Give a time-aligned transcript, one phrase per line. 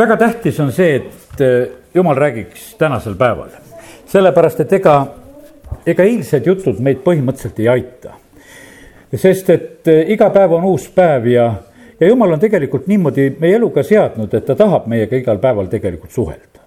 [0.00, 3.48] väga tähtis on see, et eh, jumal räägiks tänasel päeval.
[4.06, 4.94] sellepärast, et ega,
[5.86, 8.14] ega eilsed jutud meid põhimõtteliselt ei aita.
[9.14, 11.52] sest et eh, iga päev on uus päev ja,
[12.00, 16.16] ja jumal on tegelikult niimoodi meie eluga seadnud, et ta tahab meiega igal päeval tegelikult
[16.16, 16.64] suhelda.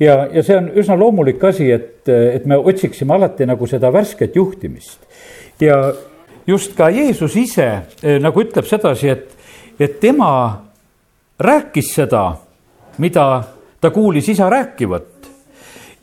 [0.00, 4.36] ja, ja see on üsna loomulik asi, et, et me otsiksime alati nagu seda värsket
[4.36, 5.00] juhtimist.
[5.60, 5.94] ja
[6.46, 7.72] just ka Jeesus ise
[8.20, 9.32] nagu ütleb sedasi, et,
[9.80, 10.30] et tema
[11.38, 12.28] rääkis seda
[12.98, 13.42] mida
[13.80, 15.02] ta kuulis isa rääkivat.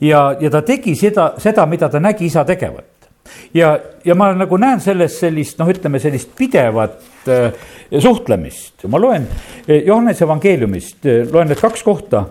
[0.00, 3.08] ja, ja ta tegi seda, seda, mida ta nägi isa tegevat.
[3.54, 7.52] ja, ja ma nagu näen selles sellist, noh, ütleme sellist pidevat äh,
[7.98, 8.84] suhtlemist.
[8.88, 9.28] ma loen
[9.68, 12.26] äh, Johannese evangeeliumist äh,, loen need kaks kohta,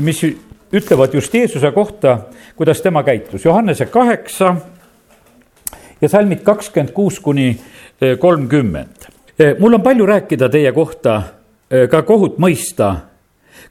[0.00, 0.24] mis
[0.72, 2.18] ütlevad just Jeesuse kohta,
[2.56, 3.44] kuidas tema käitus.
[3.44, 4.56] Johannese kaheksa
[6.00, 9.08] ja salmid kakskümmend kuus kuni äh, kolmkümmend.
[9.58, 11.12] Mul on palju rääkida teie kohta,
[11.90, 12.88] ka kohut mõista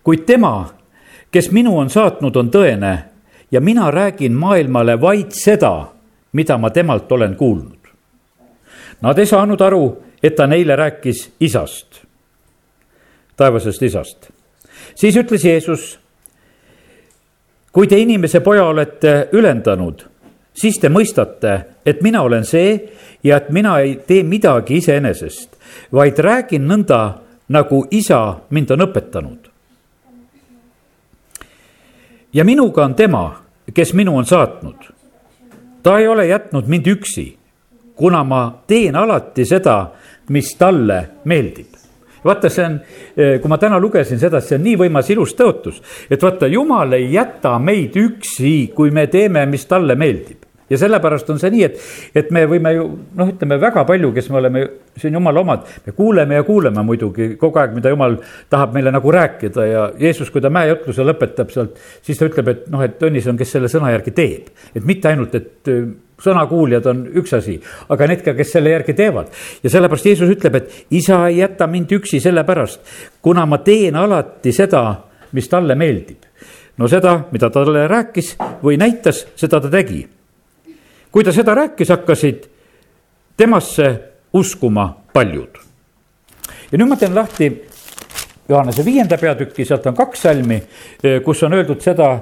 [0.08, 0.70] kuid tema,
[1.32, 2.92] kes minu on saatnud, on tõene
[3.52, 5.90] ja mina räägin maailmale vaid seda,
[6.32, 7.90] mida ma temalt olen kuulnud.
[9.04, 9.82] Nad ei saanud aru,
[10.24, 12.00] et ta neile rääkis isast,
[13.36, 14.30] taevasest isast.
[14.96, 16.00] siis ütles Jeesus,
[17.72, 20.06] kui te inimese poja olete ülendanud,
[20.54, 22.80] siis te mõistate, et mina olen see
[23.24, 25.60] ja et mina ei tee midagi iseenesest,
[25.92, 27.04] vaid räägin nõnda,
[27.50, 29.47] nagu isa mind on õpetanud
[32.34, 33.24] ja minuga on tema,
[33.74, 34.76] kes minu on saatnud.
[35.84, 37.38] ta ei ole jätnud mind üksi,
[37.96, 39.92] kuna ma teen alati seda,
[40.30, 41.78] mis talle meeldib
[42.26, 42.80] vaata, see on,
[43.16, 46.94] eh, kui ma täna lugesin seda, see on nii võimas ilus tõotus, et vaata, jumal
[46.98, 51.64] ei jäta meid üksi, kui me teeme, mis talle meeldib ja sellepärast on see nii,
[51.68, 51.84] et,
[52.16, 52.88] et me võime ju
[53.18, 54.64] noh, ütleme väga palju, kes me oleme
[55.00, 58.18] siin jumala omad, me kuuleme ja kuuleme muidugi kogu aeg, mida jumal
[58.52, 62.68] tahab meile nagu rääkida ja Jeesus, kui ta mäejutluse lõpetab sealt, siis ta ütleb, et
[62.74, 64.52] noh, et õnnis on, kes selle sõna järgi teeb.
[64.76, 65.88] et mitte ainult, et äh,
[66.24, 67.58] sõnakuuljad on üks asi,
[67.94, 69.32] aga need ka, kes selle järgi teevad.
[69.64, 72.82] ja sellepärast Jeesus ütleb, et isa ei jäta mind üksi sellepärast,
[73.22, 74.84] kuna ma teen alati seda,
[75.32, 76.28] mis talle meeldib.
[76.78, 80.06] no seda, mida ta talle rääkis või näitas, seda ta tegi
[81.12, 82.48] kui ta seda rääkis, hakkasid
[83.38, 84.00] temasse
[84.34, 85.58] uskuma paljud.
[86.72, 87.52] ja nüüd ma teen lahti
[88.50, 90.62] Johannese viienda peatüki, sealt on kaks salmi,
[91.24, 92.20] kus on öeldud seda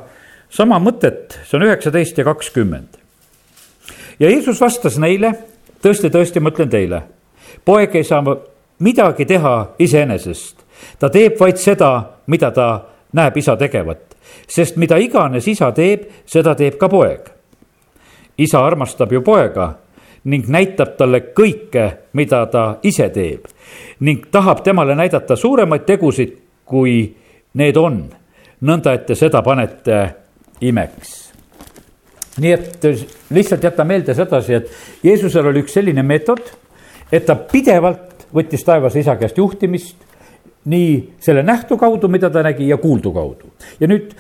[0.50, 2.98] sama mõtet, see on üheksateist ja kakskümmend.
[4.20, 5.34] ja Jeesus vastas neile,
[5.84, 7.02] tõesti, tõesti, ma ütlen teile,
[7.66, 8.24] poeg ei saa
[8.80, 10.66] midagi teha iseenesest,
[11.00, 12.70] ta teeb vaid seda, mida ta
[13.14, 14.16] näeb isa tegevat,
[14.48, 17.35] sest mida iganes isa teeb, seda teeb ka poeg
[18.38, 19.74] isa armastab ju poega
[20.26, 23.46] ning näitab talle kõike, mida ta ise teeb
[24.00, 26.34] ning tahab temale näidata suuremaid tegusid,
[26.66, 27.16] kui
[27.54, 28.02] need on,
[28.66, 30.00] nõnda et te seda panete
[30.62, 31.14] imeks.
[32.40, 32.88] nii et
[33.32, 34.72] lihtsalt jäta meelde sedasi, et
[35.04, 36.42] Jeesusel oli üks selline meetod,
[37.12, 40.05] et ta pidevalt võttis taevase isa käest juhtimist
[40.66, 43.52] nii selle nähtu kaudu, mida ta nägi, ja kuuldu kaudu.
[43.80, 44.14] ja nüüd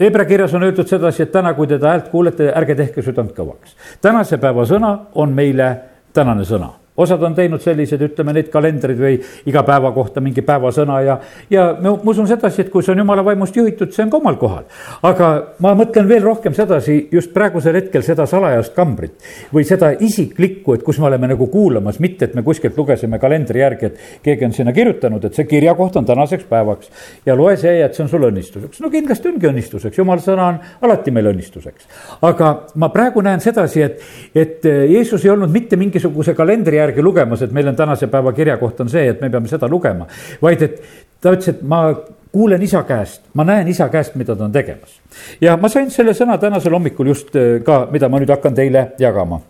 [0.00, 3.02] Hebra äh, kirjas on öeldud sedasi, et täna, kui te ta häält kuulete, ärge tehke
[3.02, 3.76] südant kõvaks.
[4.02, 5.72] tänase päeva sõna on meile
[6.12, 9.18] tänane sõna osad on teinud sellised, ütleme neid kalendreid või
[9.48, 11.16] iga päeva kohta mingi päevasõna ja,
[11.50, 14.38] ja ma usun sedasi, et kui see on jumala vaimust juhitud, see on ka omal
[14.40, 14.64] kohal.
[15.06, 15.30] aga
[15.62, 20.84] ma mõtlen veel rohkem sedasi just praegusel hetkel seda salajast kambrit või seda isiklikku, et
[20.86, 24.56] kus me oleme nagu kuulamas, mitte et me kuskilt lugesime kalendri järgi, et keegi on
[24.56, 26.90] sinna kirjutanud, et see kirjakoht on tänaseks päevaks.
[27.26, 30.48] ja loe see ja et see on sul õnnistuseks, no kindlasti ongi õnnistuseks, jumala sõna
[30.50, 31.88] on alati meil õnnistuseks.
[32.26, 34.02] aga ma praegu näen sedasi, et,
[34.34, 38.32] et Jeesus ei olnud mitte mingisuguse kalendri järgi järgi lugemas, et meil on tänase päeva
[38.32, 40.06] kirjakoht on see, et me peame seda lugema.
[40.42, 40.82] vaid et
[41.20, 41.94] ta ütles, et ma
[42.32, 45.00] kuulen isa käest, ma näen isa käest, mida ta on tegemas.
[45.40, 48.92] ja ma sain selle sõna tänasel hommikul just äh, ka, mida ma nüüd hakkan teile
[48.98, 49.40] jagama.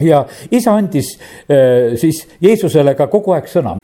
[0.00, 3.76] ja isa andis äh, siis Jeesusele ka kogu aeg sõna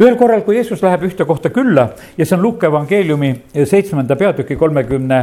[0.00, 3.32] ühel korral, kui Jeesus läheb ühte kohta külla ja see on Luuke evangeeliumi
[3.68, 5.18] seitsmenda peatüki kolmekümne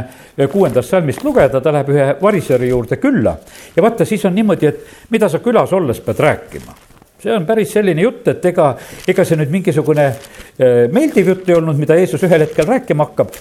[0.52, 3.36] kuuendast salmist lugeda, ta läheb ühe variseri juurde külla.
[3.76, 6.76] ja vaata, siis on niimoodi, et mida sa külas olles pead rääkima
[7.18, 8.68] see on päris selline jutt, et ega,
[9.08, 13.34] ega see nüüd mingisugune äh, meeldiv jutt ei olnud, mida Jeesus ühel hetkel rääkima hakkab.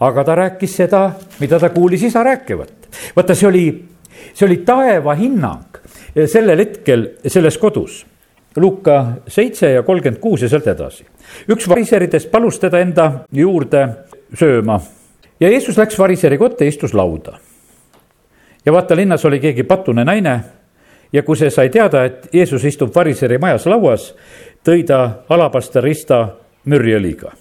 [0.00, 1.06] aga ta rääkis seda,
[1.40, 2.90] mida ta kuulis isa rääkivat.
[3.16, 3.64] vaata, see oli,
[4.34, 5.80] see oli taeva hinnang
[6.26, 8.04] sellel hetkel selles kodus
[8.56, 11.04] Luka seitse ja kolmkümmend kuus ja sealt edasi.
[11.48, 13.88] üks variseridest palus teda enda juurde
[14.34, 14.80] sööma
[15.40, 17.38] ja Jeesus läks variseri kotta ja istus lauda.
[18.66, 20.40] ja vaata, linnas oli keegi patune naine
[21.12, 24.14] ja kui see sai teada, et Jeesus istub variseri majas lauas,
[24.64, 26.28] tõi ta alabasterista
[26.66, 27.32] mürjõliga.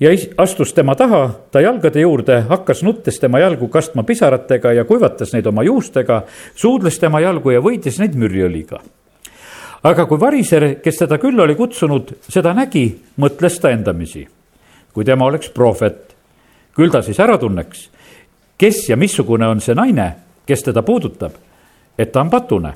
[0.00, 5.32] ja astus tema taha, ta jalgade juurde, hakkas nuttes tema jalgu kastma pisaratega ja kuivatas
[5.32, 6.22] neid oma juustega,
[6.54, 8.80] suudles tema jalgu ja võitis neid mürjõliga.
[9.84, 12.86] Aga kui variser, kes teda külla oli kutsunud, seda nägi,
[13.20, 14.26] mõtles ta endamisi.
[14.94, 16.14] kui tema oleks prohvet,
[16.76, 17.88] küll ta siis ära tunneks,
[18.58, 20.12] kes ja missugune on see naine,
[20.46, 21.32] kes teda puudutab,
[21.98, 22.72] et ta on patune.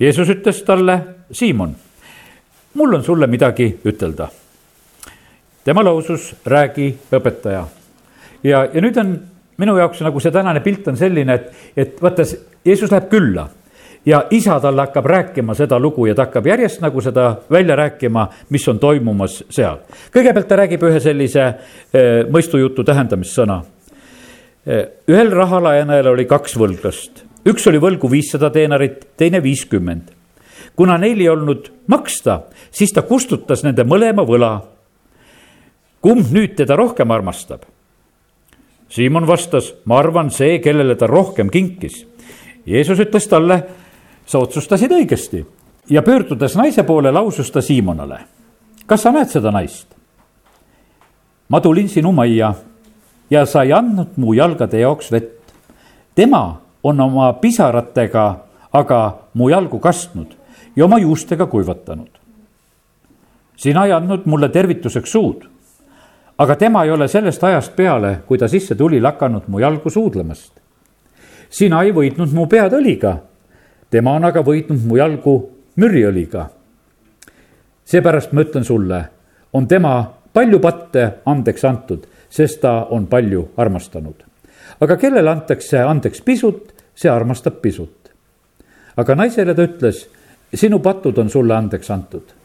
[0.00, 1.00] Jeesus ütles talle,
[1.32, 1.76] Siimon,
[2.74, 4.30] mul on sulle midagi ütelda
[5.66, 7.64] tema lausus, räägi, õpetaja.
[8.42, 9.16] ja, ja nüüd on
[9.58, 12.22] minu jaoks nagu see tänane pilt on selline, et, et vaata,
[12.64, 13.48] Jeesus läheb külla
[14.06, 18.28] ja isa talle hakkab rääkima seda lugu ja ta hakkab järjest nagu seda välja rääkima,
[18.50, 19.78] mis on toimumas seal.
[20.14, 23.62] kõigepealt ta räägib ühe sellise e, mõistujutu tähendamissõna
[24.66, 24.84] e,.
[25.08, 30.14] ühel rahalaenajal oli kaks võlglast, üks oli võlgu viissada teenarit, teine viiskümmend.
[30.76, 34.60] kuna neil ei olnud maksta, siis ta kustutas nende mõlema võla
[36.00, 37.64] kumb nüüd teda rohkem armastab?
[38.88, 42.04] Siimon vastas, ma arvan, see, kellele ta rohkem kinkis.
[42.66, 43.64] Jeesus ütles talle,
[44.26, 45.44] sa otsustasid õigesti
[45.90, 48.18] ja pöördudes naise poole, lausus ta Siimonale.
[48.86, 49.86] kas sa näed seda naist?
[51.48, 52.54] ma tulin sinu majja
[53.30, 55.54] ja sa ei andnud mu jalgade jaoks vett.
[56.14, 58.36] tema on oma pisaratega
[58.72, 60.36] aga mu jalgu kastnud
[60.76, 62.10] ja oma juustega kuivatanud.
[63.56, 65.56] sina ei andnud mulle tervituseks suud
[66.38, 70.52] aga tema ei ole sellest ajast peale, kui ta sisse tuli, lakanud mu jalgu suudlemast.
[71.50, 73.16] sina ei võitnud mu pead õliga,
[73.90, 75.36] tema on aga võitnud mu jalgu
[75.76, 76.48] mürjõliga.
[77.84, 79.04] seepärast ma ütlen sulle,
[79.52, 84.24] on tema palju patte andeks antud, sest ta on palju armastanud.
[84.80, 88.10] aga kellele antakse andeks pisut, see armastab pisut.
[88.96, 90.08] aga naisele ta ütles,
[90.54, 92.36] sinu patud on sulle andeks antud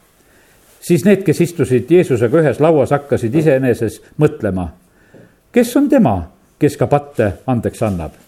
[0.82, 4.68] siis need, kes istusid Jeesusega ühes lauas, hakkasid iseeneses mõtlema,
[5.54, 6.16] kes on tema,
[6.58, 8.18] kes ka patte andeks annab.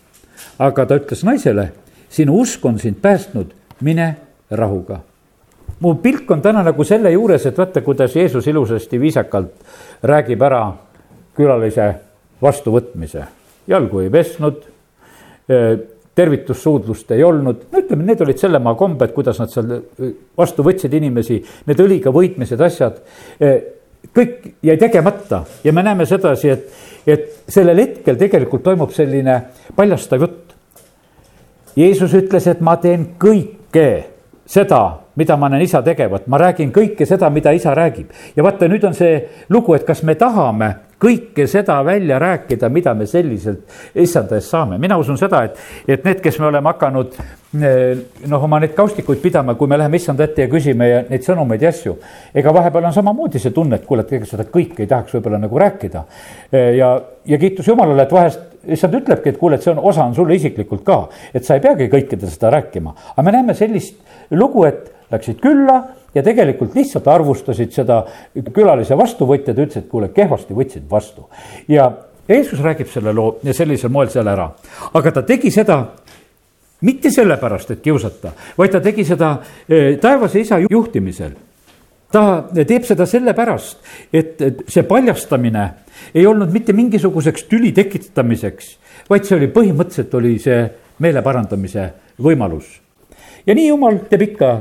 [0.59, 1.73] aga ta ütles naisele,
[2.15, 3.51] sinu usk on sind päästnud,
[3.81, 4.17] mine
[4.51, 5.01] rahuga.
[5.81, 9.51] mu pilk on täna nagu selle juures, et vaata, kuidas Jeesus ilusasti viisakalt
[10.03, 10.73] räägib ära
[11.37, 11.95] külalise
[12.43, 13.25] vastuvõtmise.
[13.67, 14.63] jalgu ei pesnud
[16.15, 19.81] tervitussuudlust ei olnud, no ütleme, need olid selle maa kombed, kuidas nad seal
[20.39, 23.01] vastu võtsid inimesi, need õliga võitmised, asjad.
[24.15, 26.67] Kõik jäi tegemata ja me näeme sedasi, et,
[27.09, 29.41] et sellel hetkel tegelikult toimub selline
[29.77, 30.44] paljastav jutt.
[31.77, 33.89] Jeesus ütles, et ma teen kõike
[34.47, 34.83] seda,
[35.17, 38.11] mida ma näen isa tegevat, ma räägin kõike seda, mida isa räägib.
[38.37, 42.95] ja vaata, nüüd on see lugu, et kas me tahame kõike seda välja rääkida, mida
[42.95, 44.79] me selliselt issanda eest saame.
[44.79, 47.99] mina usun seda, et, et need, kes me oleme hakanud eh,
[48.29, 51.63] noh, oma neid kaustikuid pidama, kui me läheme issanda ette ja küsime ja neid sõnumeid
[51.63, 51.99] ja asju.
[52.35, 55.41] ega vahepeal on samamoodi see tunne, et kuule, et ega seda kõike ei tahaks võib-olla
[55.43, 56.05] nagu rääkida.
[56.53, 60.05] Eh, ja, ja kiitus Jumalale, et vahest issand ütlebki, et kuule, et see on, osa
[60.05, 60.99] on sulle isiklikult ka,
[61.35, 62.95] et sa ei peagi kõikide seda rääkima.
[63.15, 63.97] aga me näeme sellist
[64.31, 65.83] lugu, et läksid külla
[66.15, 68.05] ja tegelikult lihtsalt arvustasid seda
[68.55, 71.29] külalise vastuvõtjad, ütlesid, kuule, kehvasti võtsid vastu.
[71.69, 71.91] ja
[72.29, 74.49] Jeesus räägib selle loo sellisel moel seal ära,
[74.95, 75.83] aga ta tegi seda
[76.85, 79.37] mitte sellepärast, et kiusata, vaid ta tegi seda
[79.69, 81.33] eh, taevase isa juhtimisel.
[82.15, 82.25] Ta
[82.55, 83.81] teeb seda sellepärast,
[84.15, 85.65] et see paljastamine
[86.15, 88.71] ei olnud mitte mingisuguseks tüli tekitamiseks,
[89.11, 90.63] vaid see oli põhimõtteliselt oli see
[91.03, 91.91] meele parandamise
[92.23, 92.79] võimalus.
[93.47, 94.55] ja nii jumal teeb ikka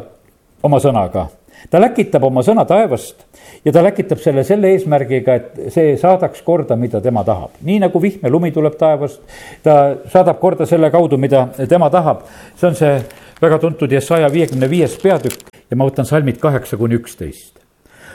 [0.63, 1.27] oma sõnaga
[1.69, 3.23] ta läkitab oma sõna taevast
[3.65, 7.53] ja ta läkitab selle selle eesmärgiga, et see saadaks korda, mida tema tahab.
[7.61, 9.21] nii nagu vihm ja lumi tuleb taevast,
[9.63, 12.25] ta saadab korda selle kaudu, mida tema tahab.
[12.55, 13.01] see on see
[13.41, 17.57] väga tuntud Jesaja viiekümne viies peatükk ja ma võtan salmid kaheksa kuni üksteist.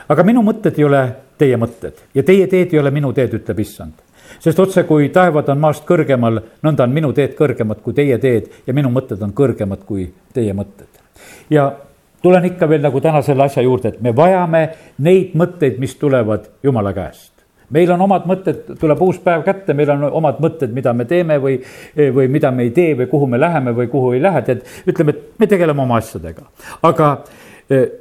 [0.08, 1.02] aga minu mõtted ei ole
[1.38, 4.04] teie mõtted ja teie teed ei ole minu teed, ütleb issand
[4.38, 8.50] sest otse kui taevad on maast kõrgemal, nõnda on minu teed kõrgemad kui teie teed
[8.66, 11.02] ja minu mõtted on kõrgemad kui teie mõtted.
[11.50, 11.72] ja
[12.22, 14.62] tulen ikka veel nagu täna selle asja juurde, et me vajame
[14.98, 17.38] neid mõtteid, mis tulevad Jumala käest
[17.74, 21.36] meil on omad mõtted, tuleb uus päev kätte, meil on omad mõtted, mida me teeme
[21.42, 21.58] või,
[21.96, 24.62] või mida me ei tee või kuhu me läheme või kuhu ei lähe, tead.
[24.88, 26.46] ütleme, et me tegeleme oma asjadega,
[26.88, 27.10] aga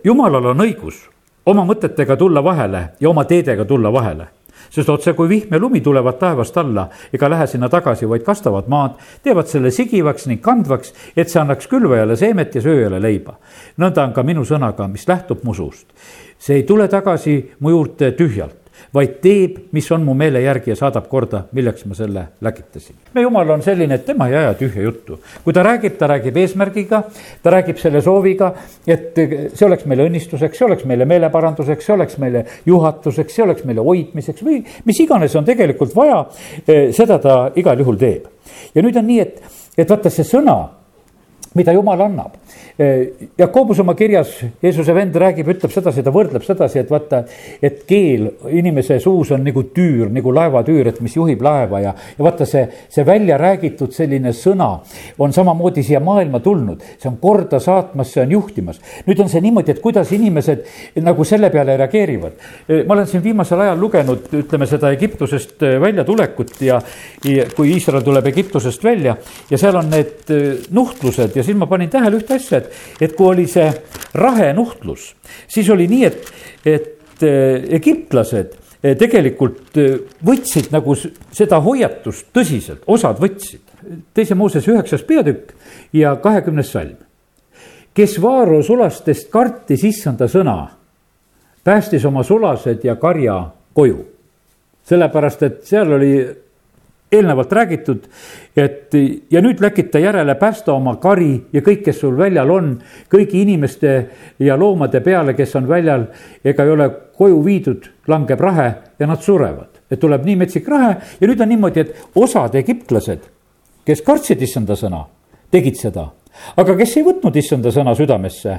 [0.04, 1.04] jumalal on õigus
[1.46, 4.28] oma mõtetega tulla vahele ja oma teedega tulla vahele
[4.70, 8.68] sest otse kui vihm ja lumi tulevad taevast alla ega lähe sinna tagasi, vaid kastavad
[8.68, 13.38] maad, teevad selle sigivaks ning kandvaks, et see annaks külvajale seemet ja sööjale leiba.
[13.78, 15.88] nõnda on ka minu sõnaga, mis lähtub mu suust.
[16.40, 20.78] see ei tule tagasi mu juurde tühjalt, vaid teeb, mis on mu meele järgi ja
[20.80, 22.96] saadab korda, milleks ma selle läkitasin.
[23.14, 25.20] me jumal on selline, et tema ei aja tühja juttu.
[25.44, 27.04] kui ta räägib, ta räägib eesmärgiga,
[27.44, 28.54] ta räägib selle sooviga,
[28.88, 29.16] et
[29.54, 33.84] see oleks meile õnnistuseks, see oleks meile meeleparanduseks, see oleks meile juhatuseks, see oleks meile
[33.84, 36.26] hoidmiseks või mis iganes on tegelikult vaja,
[36.68, 38.28] eh, seda ta igal juhul teeb.
[38.76, 39.42] ja nüüd on nii, et,
[39.78, 40.58] et vaata see sõna
[41.58, 42.38] mida jumal annab.
[43.38, 47.24] Jakobus oma kirjas, Jeesuse vend räägib, ütleb sedasi, ta võrdleb sedasi, et vaata,
[47.64, 52.26] et keel inimese suus on nagu tüür, nagu laevatüür, et mis juhib laeva ja, ja
[52.28, 54.70] vaata see, see välja räägitud selline sõna
[55.18, 58.82] on samamoodi siia maailma tulnud, see on korda saatmas, see on juhtimas.
[59.08, 60.64] nüüd on see niimoodi, et kuidas inimesed
[61.02, 62.38] nagu selle peale reageerivad.
[62.86, 66.80] ma olen siin viimasel ajal lugenud, ütleme seda Egiptusest väljatulekut ja,
[67.26, 69.18] ja kui Iisrael tuleb Egiptusest välja
[69.50, 70.34] ja seal on need
[70.72, 73.68] nuhtlused ja siis ma panin tähele ühte asja, et, et kui oli see
[74.18, 75.10] rahenuhtlus,
[75.48, 76.32] siis oli nii, et,
[76.66, 83.64] et äh, egiptlased äh, tegelikult äh, võtsid nagu seda hoiatust tõsiselt, osad võtsid.
[84.14, 85.54] teise Mooses üheksas peatükk
[85.94, 86.98] ja kahekümnes salm.
[87.94, 90.68] kes Vaaro sulastest kartis issanda sõna,
[91.64, 93.40] päästis oma sulased ja karja
[93.74, 94.06] koju.
[94.88, 96.12] sellepärast, et seal oli
[97.12, 98.04] eelnevalt räägitud,
[98.58, 98.94] et
[99.32, 102.74] ja nüüd läkita järele, päästa oma kari ja kõik, kes sul väljal on,
[103.12, 103.94] kõigi inimeste
[104.44, 106.08] ja loomade peale, kes on väljal
[106.44, 108.68] ega ei ole koju viidud, langeb rahe
[109.00, 109.78] ja nad surevad.
[109.92, 113.22] et tuleb nii metsik rahe ja nüüd on niimoodi, et osad egiptlased,
[113.86, 115.06] kes kartsid issanda sõna,
[115.52, 116.10] tegid seda,
[116.58, 118.58] aga kes ei võtnud issanda sõna südamesse,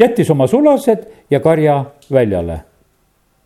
[0.00, 2.69] jättis oma sulased ja karja väljale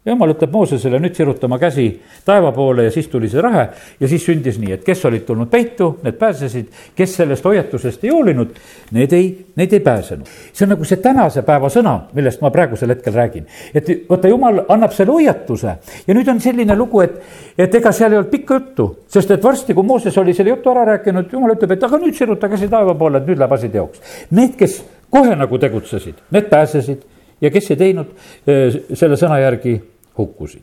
[0.06, 1.86] jumal ütleb Moosesele nüüd sirutama käsi
[2.26, 3.64] taeva poole ja siis tuli see rahe
[4.00, 8.12] ja siis sündis nii, et kes olid tulnud peitu, need pääsesid, kes sellest hoiatusest ei
[8.12, 8.52] hoolinud,
[8.96, 10.28] need ei, need ei pääsenud.
[10.52, 13.46] see on nagu see tänase päeva sõna, millest ma praegusel hetkel räägin.
[13.74, 17.16] et vaata, jumal annab selle hoiatuse ja nüüd on selline lugu, et,
[17.58, 20.70] et ega seal ei olnud pikka juttu, sest et varsti, kui Mooses oli selle jutu
[20.70, 23.72] ära rääkinud, jumal ütleb, et aga nüüd siruta käsi taeva poole, et nüüd läheb asi
[23.72, 24.04] teoks.
[24.36, 27.08] Need, kes kohe nagu tegutsesid, need pääsesid
[27.40, 28.12] ja kes ei teinud
[28.46, 29.78] eh, selle sõna järgi
[30.18, 30.62] hukkusid.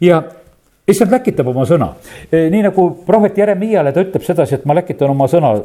[0.00, 0.22] ja
[0.88, 1.92] issand läkitab oma sõna,
[2.32, 5.60] e, nii nagu prohvet Jeremiale ta ütleb sedasi, et ma läkitan oma sõna.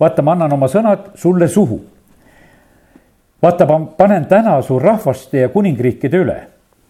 [0.00, 1.80] vaata, ma annan oma sõnad sulle suhu.
[3.42, 6.40] vaata, ma panen täna su rahvaste ja kuningriikide üle,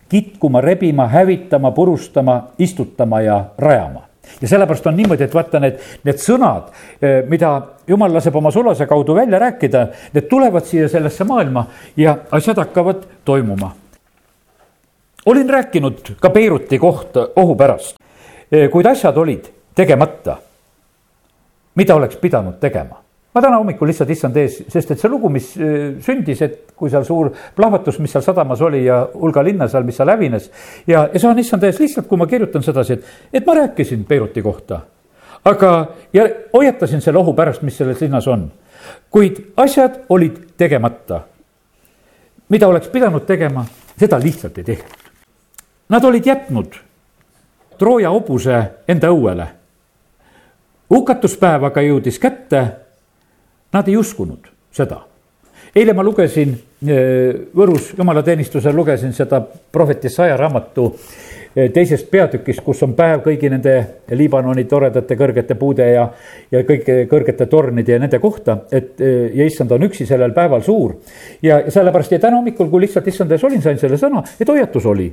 [0.08, 4.02] kitkuma, rebima, hävitama, purustama, istutama ja rajama
[4.40, 7.52] ja sellepärast on niimoodi, et vaata need, need sõnad, e, mida
[7.86, 11.66] jumal laseb oma sulase kaudu välja rääkida, need tulevad siia sellesse maailma
[11.96, 13.70] ja asjad hakkavad toimuma
[15.26, 17.96] olin rääkinud ka Beiruti kohta ohu pärast,
[18.52, 20.36] eh, kuid asjad olid tegemata.
[21.74, 23.02] mida oleks pidanud tegema?
[23.34, 26.90] ma täna hommikul lihtsalt issand ees, sest et see lugu, mis eh, sündis, et kui
[26.90, 30.50] seal suur plahvatus, mis seal sadamas oli ja hulga linna seal, mis seal hävines.
[30.86, 34.42] ja, ja saan issand ees lihtsalt, kui ma kirjutan sedasi, et, et ma rääkisin Beiruti
[34.42, 34.80] kohta.
[35.44, 35.72] aga,
[36.12, 38.50] ja hoiatasin selle ohu pärast, mis selles linnas on.
[39.10, 41.20] kuid asjad olid tegemata.
[42.48, 43.66] mida oleks pidanud tegema,
[43.98, 45.05] seda lihtsalt ei tehtud.
[45.88, 46.74] Nad olid jätnud
[47.78, 49.46] Trooja hobuse enda õuele.
[50.90, 52.62] hukatuspäev aga jõudis kätte.
[53.72, 55.00] Nad ei uskunud seda.
[55.76, 56.56] eile ma lugesin
[56.88, 59.40] eh, Võrus jumalateenistusel, lugesin seda
[59.72, 60.88] prohvet Jesaja raamatu
[61.56, 63.76] eh, teisest peatükist, kus on päev kõigi nende
[64.10, 66.08] Liibanoni toredate kõrgete puude ja,
[66.50, 70.62] ja kõike kõrgete tornide ja nende kohta, et eh, ja issand on üksi sellel päeval
[70.62, 70.96] suur.
[71.42, 74.86] ja sellepärast ja täna hommikul, kui lihtsalt issand ees olin, sain selle sõna, et hoiatus
[74.86, 75.12] oli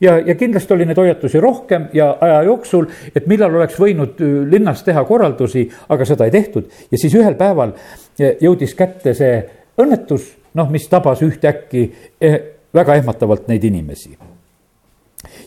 [0.00, 4.36] ja, ja kindlasti oli neid hoiatusi rohkem ja aja jooksul, et millal oleks võinud äh,
[4.50, 6.70] linnas teha korraldusi, aga seda ei tehtud.
[6.90, 9.40] ja siis ühel päeval äh, jõudis kätte see
[9.80, 11.84] õnnetus, noh, mis tabas ühtäkki
[12.20, 12.40] eh,
[12.74, 14.16] väga ehmatavalt neid inimesi.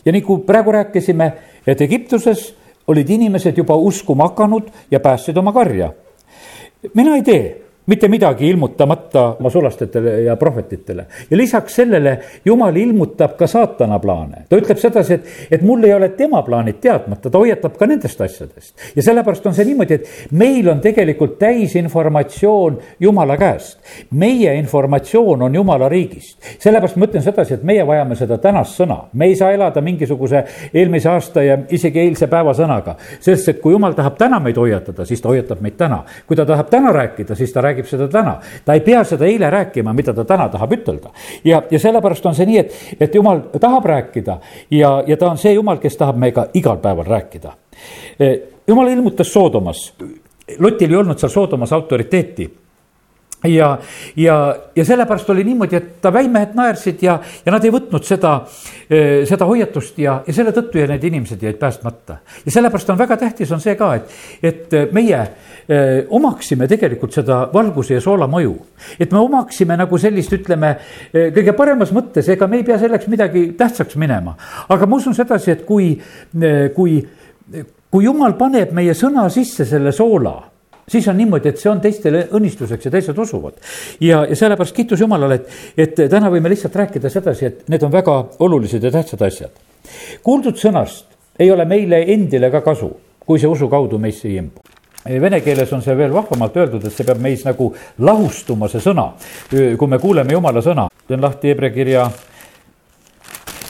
[0.04, 1.32] ja nii kui praegu rääkisime,
[1.66, 2.54] et Egiptuses
[2.86, 5.92] olid inimesed juba uskuma hakanud ja päästsid oma karja.
[6.94, 11.06] mina ei tee mitte midagi ilmutamata oma sulastele ja prohvetitele.
[11.30, 14.44] ja lisaks sellele jumal ilmutab ka saatana plaane.
[14.48, 18.20] ta ütleb sedasi, et, et mul ei ole tema plaanid teadmata, ta hoiatab ka nendest
[18.20, 18.74] asjadest.
[18.96, 23.78] ja sellepärast on see niimoodi, et meil on tegelikult täisinformatsioon jumala käest.
[24.10, 26.38] meie informatsioon on jumala riigist.
[26.58, 28.98] sellepärast ma ütlen sedasi, et meie vajame seda tänast sõna.
[29.12, 32.96] me ei saa elada mingisuguse eelmise aasta ja isegi eilse päeva sõnaga.
[33.20, 36.04] sest et kui jumal tahab täna meid hoiatada, siis ta hoiatab meid täna.
[36.26, 38.38] kui ta tahab täna rääkida, siis ta räägib räägib seda täna.
[38.64, 41.10] ta ei pea seda eile rääkima, mida ta täna tahab ütelda.
[41.44, 44.38] ja, ja sellepärast on see nii, et, et jumal tahab rääkida
[44.70, 47.52] ja, ja ta on see jumal, kes tahab meiega igal päeval rääkida.
[48.66, 49.92] jumal ilmutas Soodomas,
[50.58, 52.50] Lotil ei olnud seal Soodomas autoriteeti
[53.44, 53.78] ja,
[54.16, 58.34] ja, ja sellepärast oli niimoodi, et ta väimehed naersid ja, ja nad ei võtnud seda,
[59.28, 62.18] seda hoiatust ja, ja selle tõttu ja need inimesed jäid päästmata.
[62.44, 67.44] ja sellepärast on väga tähtis, on see ka, et, et meie eh, omaksime tegelikult seda
[67.52, 68.54] valguse ja soola mõju.
[68.98, 70.74] et me omaksime nagu sellist, ütleme,
[71.12, 74.36] kõige paremas mõttes, ega me ei pea selleks midagi tähtsaks minema.
[74.68, 75.92] aga ma usun sedasi, et kui,
[76.74, 76.96] kui,
[77.90, 80.53] kui jumal paneb meie sõna sisse selle soola
[80.88, 83.54] siis on niimoodi, et see on teistele õnnistuseks ja teised usuvad.
[84.00, 87.92] ja, ja sellepärast kiitus Jumalale, et, et täna võime lihtsalt rääkida sedasi, et need on
[87.92, 89.50] väga olulised ja tähtsad asjad.
[90.22, 91.06] kuuldud sõnast
[91.38, 92.92] ei ole meile endile ka kasu,
[93.26, 94.62] kui see usu kaudu meisse ei imbu
[95.04, 97.66] Vene keeles on see veel vahvamalt öeldud, et see peab meis nagu
[98.08, 99.10] lahustuma, see sõna,
[99.52, 100.88] kui me kuuleme Jumala sõna.
[101.06, 102.06] teen lahti Hebra kirja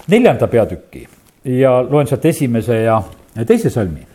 [0.07, 1.03] neljanda peatüki
[1.59, 3.03] ja loen sealt esimese ja
[3.47, 4.07] teise salmi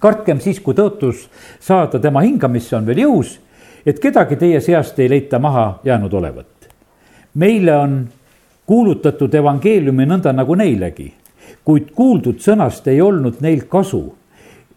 [0.00, 1.26] kartkem siis, kui tõotus
[1.60, 3.36] saada tema hingamisse on veel jõus,
[3.86, 6.46] et kedagi teie seast ei leita maha jäänud olevat.
[7.34, 8.08] meile on
[8.66, 11.12] kuulutatud evangeeliumi nõnda nagu neilegi,
[11.64, 14.02] kuid kuuldud sõnast ei olnud neil kasu,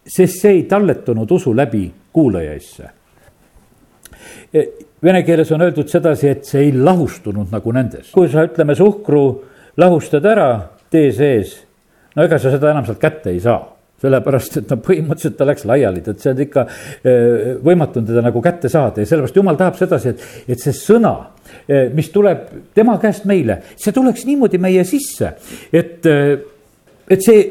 [0.06, 2.88] sest see ei talletunud usu läbi kuulajaisse.
[4.54, 4.62] E,
[5.02, 8.10] vene keeles on öeldud sedasi, et see ei lahustunud nagu nendes.
[8.10, 9.44] kui sa, ütleme, suhkru
[9.76, 11.56] lahustad ära tee sees,
[12.14, 13.73] no ega sa seda enam sealt kätte ei saa
[14.04, 18.24] sellepärast et no põhimõtteliselt ta läks laiali, et see on ikka eh, võimatu on teda
[18.24, 21.14] nagu kätte saada ja sellepärast jumal tahab sedasi, et, et see sõna,
[21.68, 22.46] eh, mis tuleb
[22.76, 25.34] tema käest meile, see tuleks niimoodi meie sisse,
[25.72, 26.34] et, eh,
[27.08, 27.44] et see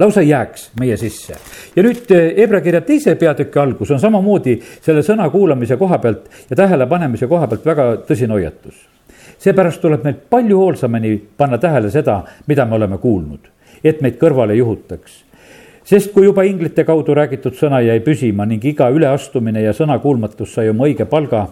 [0.00, 1.36] lausa jääks meie sisse.
[1.76, 6.56] ja nüüd Hebra kirja teise peatüki algus on samamoodi selle sõna kuulamise koha pealt ja
[6.64, 8.86] tähelepanemise koha pealt väga tõsine hoiatus.
[9.38, 13.50] seepärast tuleb meil palju hoolsamini panna tähele seda, mida me oleme kuulnud,
[13.84, 15.29] et meid kõrvale juhutaks
[15.84, 20.68] sest kui juba inglite kaudu räägitud sõna jäi püsima ning iga üleastumine ja sõnakuulmatus sai
[20.70, 21.46] oma õige palga,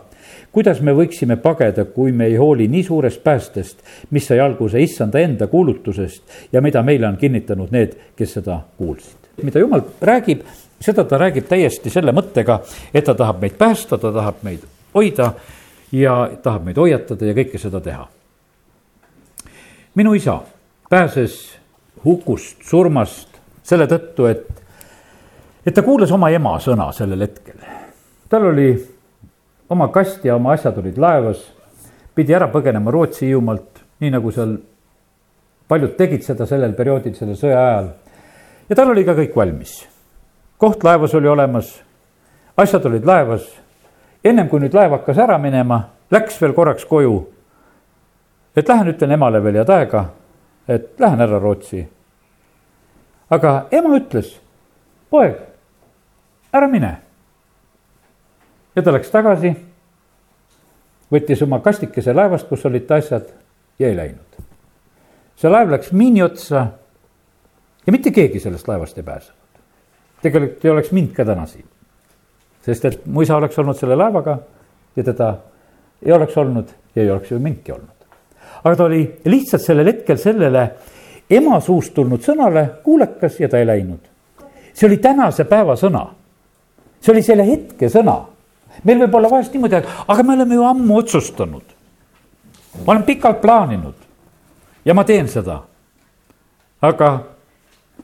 [0.53, 5.21] kuidas me võiksime pageda, kui me ei hooli nii suurest päästest, mis sai alguse issanda
[5.21, 9.17] enda kuulutusest ja mida meile on kinnitanud need, kes seda kuulsid.
[9.43, 10.43] mida jumal räägib,
[10.81, 12.61] seda ta räägib täiesti selle mõttega,
[12.95, 15.33] et ta tahab meid päästa, ta tahab meid hoida
[15.93, 18.09] ja tahab meid hoiatada ja kõike seda teha.
[19.95, 20.41] minu isa
[20.91, 21.59] pääses
[22.05, 23.38] hukust, surmast
[23.69, 24.47] selle tõttu, et,
[25.67, 27.61] et ta kuulas oma ema sõna sellel hetkel.
[28.29, 28.71] tal oli
[29.69, 31.43] oma kast ja oma asjad olid laevas,
[32.15, 34.57] pidi ära põgenema Rootsi-Hiiumaalt, nii nagu seal
[35.69, 37.91] paljud tegid seda sellel perioodil, selle sõja ajal.
[38.69, 39.83] ja tal oli ka kõik valmis.
[40.57, 41.75] koht laevas oli olemas,
[42.57, 43.45] asjad olid laevas.
[44.25, 47.21] ennem kui nüüd laev hakkas ära minema, läks veel korraks koju.
[48.57, 50.05] et lähen ütlen emale veel head aega,
[50.69, 51.85] et lähen ära Rootsi
[53.31, 54.33] aga ema ütles,
[55.11, 55.37] poeg,
[56.53, 56.97] ära mine.
[58.77, 59.53] ja ta läks tagasi,
[61.13, 63.31] võttis oma kastikese laevast, kus olid ta asjad
[63.79, 64.45] ja ei läinud.
[65.37, 66.67] see laev läks miini otsa
[67.87, 69.63] ja mitte keegi sellest laevast ei pääsenud.
[70.23, 71.67] tegelikult ei oleks mind ka täna siin.
[72.63, 74.39] sest et mu isa oleks olnud selle laevaga
[74.97, 75.35] ja teda
[76.03, 78.07] ei oleks olnud ja ei oleks ju mindki olnud.
[78.65, 80.71] aga ta oli lihtsalt sellel hetkel sellele
[81.31, 84.01] ema suust tulnud sõnale kuulekas ja ta ei läinud.
[84.75, 86.07] see oli tänase päeva sõna.
[87.01, 88.21] see oli selle hetke sõna.
[88.85, 91.65] meil võib olla vahest niimoodi, aga me oleme ju ammu otsustanud.
[92.87, 93.95] ma olen pikalt plaaninud
[94.85, 95.63] ja ma teen seda.
[96.83, 97.19] aga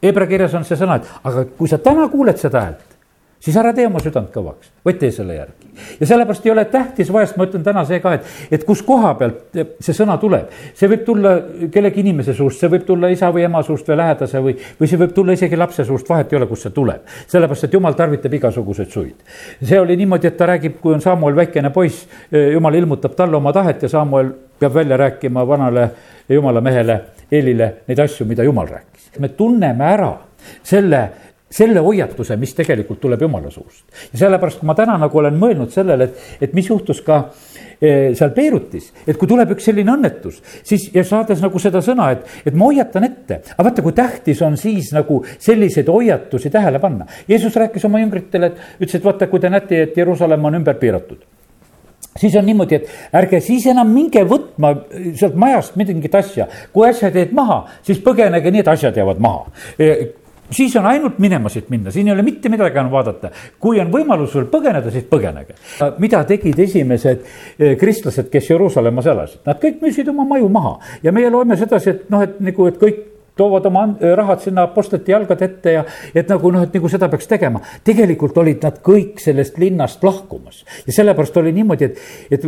[0.03, 2.94] Hebra kirjas on see sõna, et aga kui sa täna kuuled seda häält,
[3.41, 5.71] siis ära tee oma südant kõvaks, vaid tee selle järgi.
[6.01, 9.15] ja sellepärast ei ole tähtis, vahest ma ütlen täna see ka, et, et kus koha
[9.19, 10.53] pealt see sõna tuleb.
[10.75, 11.35] see võib tulla
[11.73, 15.01] kellegi inimese suust, see võib tulla isa või ema suust või lähedase või, või see
[15.01, 17.05] võib tulla isegi lapse suust, vahet ei ole, kust see tuleb.
[17.27, 19.37] sellepärast, et jumal tarvitab igasuguseid suid.
[19.63, 23.53] see oli niimoodi, et ta räägib, kui on Samuel väikene poiss, jumal ilmutab talle oma
[23.53, 25.91] tahet ja Samuel peab välja rääkima vanale
[26.29, 27.01] jumala mehele
[27.33, 29.11] Eelile neid asju, mida jumal rääkis.
[29.19, 30.13] me tunneme ära
[30.63, 31.09] selle
[31.55, 33.85] selle hoiatuse, mis tegelikult tuleb jumala suust.
[34.13, 37.21] ja sellepärast, ma täna nagu olen mõelnud sellele, et, et mis juhtus ka
[37.79, 42.11] e, seal Beirutis, et kui tuleb üks selline õnnetus, siis ja saades nagu seda sõna,
[42.17, 43.41] et, et ma hoiatan ette.
[43.55, 47.07] aga vaata, kui tähtis on siis nagu selliseid hoiatusi tähele panna.
[47.29, 50.81] Jeesus rääkis oma jüngritele, et ütles, et vaata, kui te näete, et Jeruusalemm on ümber
[50.83, 51.23] piiratud
[52.15, 54.71] siis on niimoodi, et ärge siis enam minge võtma
[55.19, 56.47] sealt majast mingit asja.
[56.73, 59.89] kui asjad jäid maha, siis põgenege nii, et asjad jäävad maha e,
[60.51, 63.31] siis on ainult minema siit minna, siin ei ole mitte midagi enam vaadata.
[63.61, 65.57] kui on võimalus sul põgeneda, siis põgenege.
[65.99, 67.25] mida tegid esimesed
[67.59, 71.91] eh, kristlased, kes Jeruusalemmas elasid, nad kõik müüsid oma maju maha ja meie loeme sedasi,
[71.91, 73.03] et noh, et nagu, et kõik
[73.37, 75.83] toovad oma rahad sinna apostlite jalgade ette ja
[76.15, 77.61] et nagu noh, et nagu seda peaks tegema.
[77.85, 81.99] tegelikult olid nad kõik sellest linnast lahkumas ja sellepärast oli niimoodi, et,
[82.31, 82.47] et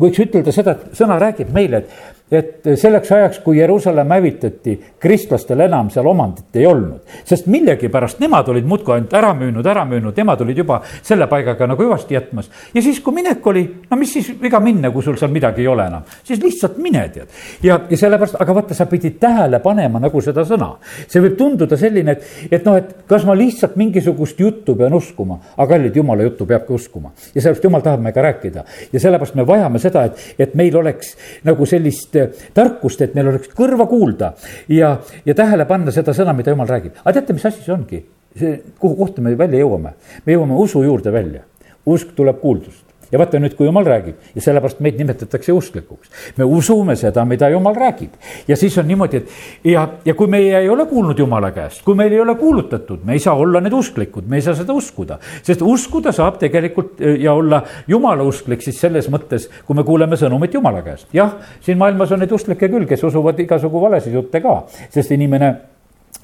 [0.00, 5.60] võiks ütelda seda, et sõna räägib meile, et et selleks ajaks, kui Jeruusalemm hävitati, kristlastel
[5.66, 7.00] enam seal omandit ei olnud.
[7.24, 11.66] sest millegipärast nemad olid muudkui ainult ära müünud, ära müünud, nemad olid juba selle paigaga
[11.66, 12.50] nagu hüvasti jätmas.
[12.74, 15.68] ja siis, kui minek oli, no mis siis viga minna, kui sul seal midagi ei
[15.68, 17.28] ole enam, siis lihtsalt mine tead.
[17.62, 20.72] ja, ja sellepärast, aga vaata, sa pidid tähele panema nagu seda sõna.
[21.06, 25.38] see võib tunduda selline, et, et noh, et kas ma lihtsalt mingisugust juttu pean uskuma,
[25.56, 27.12] aga kallid, jumala juttu peabki uskuma.
[27.34, 31.16] ja sellepärast jumal tahab meiega rääkida ja sellepärast me vajame seda, et, et meil oleks
[31.44, 32.21] nagu sellist
[32.54, 34.32] tarkust, et meil oleks kõrva kuulda
[34.68, 36.98] ja, ja tähele panna seda sõna, mida jumal räägib.
[37.04, 38.04] aga teate, mis asi see ongi?
[38.38, 39.94] see, kuhu kohta me välja jõuame?
[40.26, 41.44] me jõuame usu juurde välja.
[41.86, 42.81] usk tuleb kuuldust
[43.12, 46.10] ja vaata nüüd, kui jumal räägib ja sellepärast meid nimetatakse usklikuks.
[46.36, 48.14] me usume seda, mida jumal räägib
[48.48, 51.94] ja siis on niimoodi, et ja, ja kui meie ei ole kuulnud jumala käest, kui
[51.98, 55.18] meil ei ole kuulutatud, me ei saa olla need usklikud, me ei saa seda uskuda.
[55.42, 60.16] sest uskuda saab tegelikult e, ja olla jumala usklik siis selles mõttes, kui me kuuleme
[60.16, 61.08] sõnumit jumala käest.
[61.12, 65.52] jah, siin maailmas on neid usklikke küll, kes usuvad igasugu valesid jutte ka, sest inimene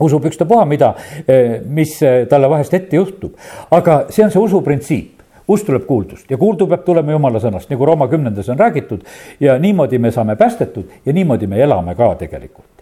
[0.01, 0.95] usub ükstapuha mida,
[1.27, 3.37] e, mis e, talle vahest ette juhtub.
[3.71, 5.18] aga see on see usu printsiip
[5.49, 6.31] usk tuleb kuuldust?
[6.31, 9.05] Ja kuuldu peab tulema jumala sõnast, nagu Rooma kümnendas on räägitud.
[9.41, 12.79] ja niimoodi me saame päästetud ja niimoodi me elame ka tegelikult.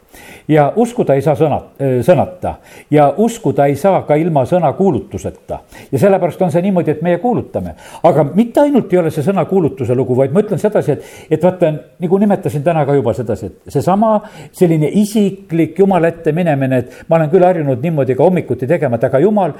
[0.49, 2.55] Ja uskuda ei saa sõna, äh, sõnata.
[2.91, 5.59] Ja uskuda ei saa ka ilma sõna kuulutuseta.
[5.93, 9.45] ja sellepärast on see niimoodi, et meie kuulutame, aga mitte ainult ei ole see sõna
[9.45, 13.47] kuulutuse lugu, vaid ma ütlen sedasi, et, et vaata, nagu nimetasin täna ka juba sedasi,
[13.47, 14.21] et seesama
[14.53, 19.05] selline isiklik jumala ette minemine, et ma olen küll harjunud niimoodi ka hommikuti tegema, et
[19.05, 19.55] aga jumal,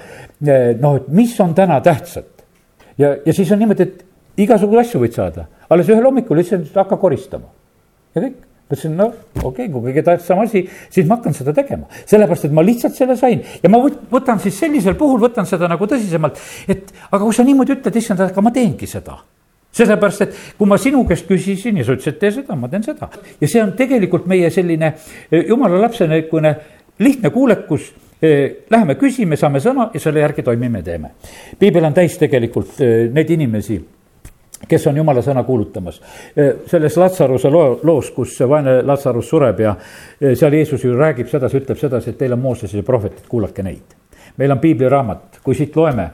[0.47, 2.36] äh, noh, et mis on täna tähtsat
[2.98, 5.46] ja, ja siis on niimoodi, et igasugu asju võid saada.
[5.70, 7.48] alles ühel hommikul ütlesin, et hakka koristama
[8.14, 11.87] ja kõik mõtlesin, no okei okay,, kui kõige tähtsam asi, siis ma hakkan seda tegema.
[12.04, 13.80] sellepärast, et ma lihtsalt selle sain ja ma
[14.11, 18.20] võtan siis sellisel puhul, võtan seda nagu tõsisemalt, et aga kui sa niimoodi ütled, issand,
[18.26, 19.20] aga ma teengi seda
[19.76, 23.11] sellepärast, et kui ma sinu käest küsisin ja sa ütlesid, tee seda, ma teen seda.
[23.40, 24.94] ja see on tegelikult meie selline
[25.30, 26.56] eh, jumala lapse niisugune
[26.98, 27.92] lihtne kuulekus
[28.70, 31.11] Läheme küsime, saame sõna ja selle järgi toimime, teeme.
[31.59, 32.79] piibel on täis tegelikult
[33.12, 33.76] neid inimesi
[34.68, 36.00] kes on jumala sõna kuulutamas.
[36.66, 39.74] selles Latsaruse loo, loos, kus see vaene Latsarus sureb ja
[40.35, 43.96] seal Jeesus ju räägib sedasi, ütleb sedasi, et teil on Moosese prohvetid, kuulake neid.
[44.37, 46.11] meil on piibliraamat, kui siit loeme,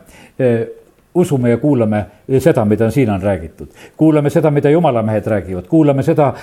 [1.15, 2.05] usume ja kuulame
[2.39, 3.69] seda, mida siin on räägitud.
[3.97, 6.35] kuulame seda, mida jumala mehed räägivad, kuulame seda,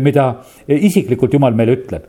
[0.00, 0.34] mida
[0.68, 2.04] isiklikult jumal meile ütleb.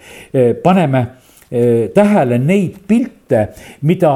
[0.64, 1.08] paneme
[1.50, 3.48] tähele neid pilte,
[3.82, 4.12] mida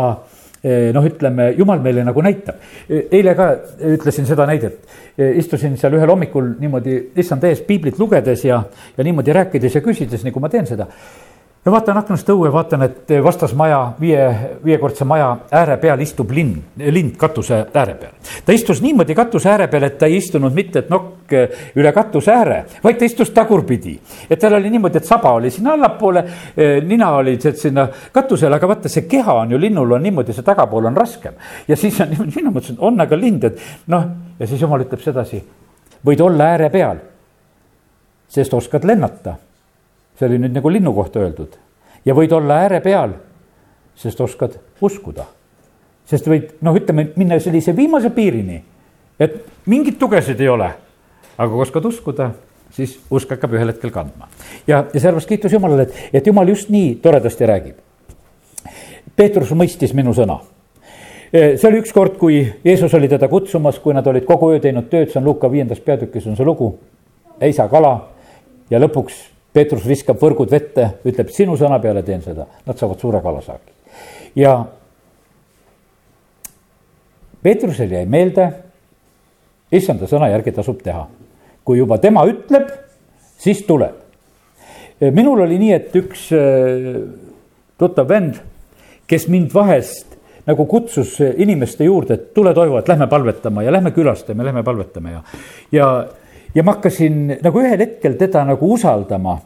[0.63, 2.61] eh, noh, ütleme, jumal meile nagu näitab.
[2.87, 3.49] Eh, eile ka
[3.93, 4.79] ütlesin seda näidet,
[5.17, 8.63] istusin seal ühel hommikul niimoodi issand ees piiblit lugedes ja,
[8.97, 10.87] ja niimoodi rääkides ja küsides, nagu ma teen seda
[11.65, 14.23] ja vaatan aknast õue, vaatan, et vastas maja, viie,
[14.65, 16.57] viiekordse maja ääre peal istub linn,
[16.91, 18.11] lind katuse ääre peal.
[18.45, 21.31] ta istus niimoodi katuse ääre peal, et ta ei istunud mitte, et nokk
[21.79, 23.95] üle katuse ääre, vaid ta istus tagurpidi.
[24.29, 26.25] et tal oli niimoodi, et saba oli sinna allapoole,
[26.83, 30.85] nina oli sinna katusele, aga vaata, see keha on ju linnul on niimoodi, see tagapool
[30.85, 31.33] on raskem.
[31.67, 34.05] ja siis on niimoodi, mina mõtlesin, on aga lind, et noh,
[34.39, 35.39] ja siis jumal ütleb sedasi,
[36.05, 36.99] võid olla ääre peal,
[38.27, 39.37] sest oskad lennata
[40.19, 41.57] see oli nüüd nagu linnu kohta öeldud.
[42.05, 43.15] ja võid olla ääre peal,
[43.95, 45.25] sest oskad uskuda.
[46.05, 48.63] sest võid, noh, ütleme, minna sellise viimase piirini,
[49.19, 50.71] et mingit tugesid ei ole.
[51.37, 52.31] aga kui oskad uskuda,
[52.71, 54.27] siis usk hakkab ühel hetkel kandma.
[54.67, 57.77] ja, ja sellepärast kiitus Jumalale, et, et Jumal just nii toredasti räägib.
[59.15, 60.39] Peetrus mõistis minu sõna
[61.33, 65.09] see oli ükskord, kui Jeesus oli teda kutsumas, kui nad olid kogu öö teinud tööd,
[65.09, 66.75] see on Luuka viiendas peatükis on see lugu.
[67.41, 68.09] ei saa kala
[68.69, 73.21] ja lõpuks Peetrus viskab võrgud vette, ütleb sinu sõna peale teen seda, nad saavad suure
[73.21, 73.73] kalasaagi.
[74.35, 74.55] ja
[77.43, 78.47] Peetrusel jäi meelde,
[79.71, 81.07] issanda sõna järgi tasub teha.
[81.63, 82.71] kui juba tema ütleb,
[83.37, 83.95] siis tuleb.
[85.11, 87.03] minul oli nii, et üks äh,
[87.77, 88.39] tuttav vend,
[89.07, 93.91] kes mind vahest nagu kutsus inimeste juurde, et tule Toivo, et lähme palvetama ja lähme
[93.91, 95.21] külastame, lähme palvetame ja,
[95.71, 95.87] ja
[96.55, 99.37] ja ma hakkasin nagu ühel hetkel teda nagu usaldama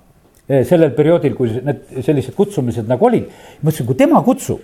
[0.47, 3.29] eh, sellel perioodil, kui need sellised kutsumised nagu olid.
[3.63, 4.61] mõtlesin, kui tema kutsub,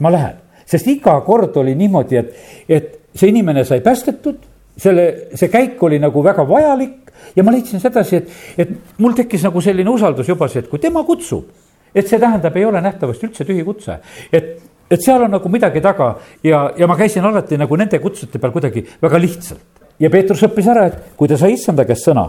[0.00, 2.34] ma lähen, sest iga kord oli niimoodi, et,
[2.68, 4.46] et see inimene sai päästetud,
[4.80, 9.44] selle, see käik oli nagu väga vajalik ja ma leidsin sedasi, et, et mul tekkis
[9.48, 11.48] nagu selline usaldus juba see, et kui tema kutsub,
[11.94, 14.00] et see tähendab, ei ole nähtavasti üldse tühi kutse,
[14.32, 14.58] et
[14.90, 18.50] et seal on nagu midagi taga ja, ja ma käisin alati nagu nende kutsete peal
[18.50, 22.26] kuidagi väga lihtsalt ja Peetrus õppis ära, et kui ta sai issanda käest sõna,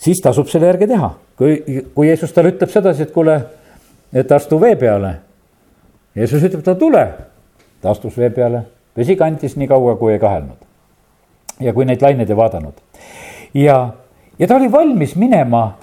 [0.00, 1.10] siis tasub selle järgi teha.
[1.36, 3.36] kui, kui Jeesus talle ütleb sedasi, et kuule,
[4.12, 5.14] et astu vee peale.
[6.16, 7.04] Jeesus ütleb talle, tule.
[7.80, 8.62] ta astus vee peale,
[8.96, 10.66] vesi kandis nii kaua, kui ei kahelnud.
[11.60, 12.74] ja kui neid laineid ei vaadanud.
[13.54, 13.92] ja,
[14.38, 15.78] ja ta oli valmis minema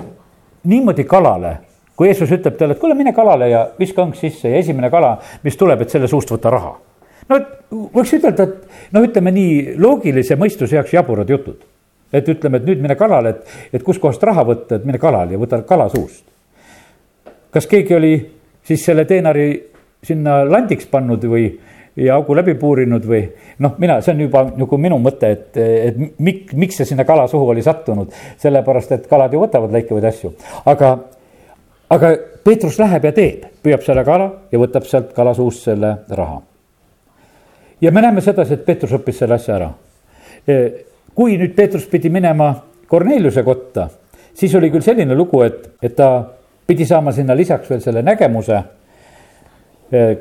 [0.64, 1.58] niimoodi kalale,
[1.96, 5.18] kui Jeesus ütleb talle, et kuule, mine kalale ja viska õng sisse ja esimene kala,
[5.44, 6.76] mis tuleb, et selle suust võta raha.
[7.30, 7.40] No
[7.96, 11.66] võiks ütelda, et no ütleme nii loogilise mõistuse jaoks jaburad jutud
[12.14, 15.42] et ütleme, et nüüd mine kalale, et, et kuskohast raha võtta, et mine kalale ja
[15.42, 16.24] võta kala suust.
[17.52, 18.14] kas keegi oli
[18.64, 19.50] siis selle teenari
[20.04, 21.50] sinna landiks pannud või,
[21.98, 23.24] ja augu läbi puurinud või
[23.64, 27.28] noh, mina, see on juba nagu minu mõte, et, et mik, miks see sinna kala
[27.28, 28.14] suhu oli sattunud.
[28.38, 30.34] sellepärast, et kalad ju võtavad lõikevaid asju,
[30.66, 30.94] aga,
[31.90, 32.14] aga
[32.44, 36.42] Peetrus läheb ja teeb, püüab selle kala ja võtab sealt kala suust selle raha.
[37.82, 39.72] Ja me näeme sedasi, et Peetrus õppis selle asja ära
[41.18, 42.52] kui nüüd Peetrus pidi minema
[42.88, 43.88] Korneliuse kotta,
[44.38, 46.12] siis oli küll selline lugu, et, et ta
[46.68, 48.64] pidi saama sinna lisaks veel selle nägemuse.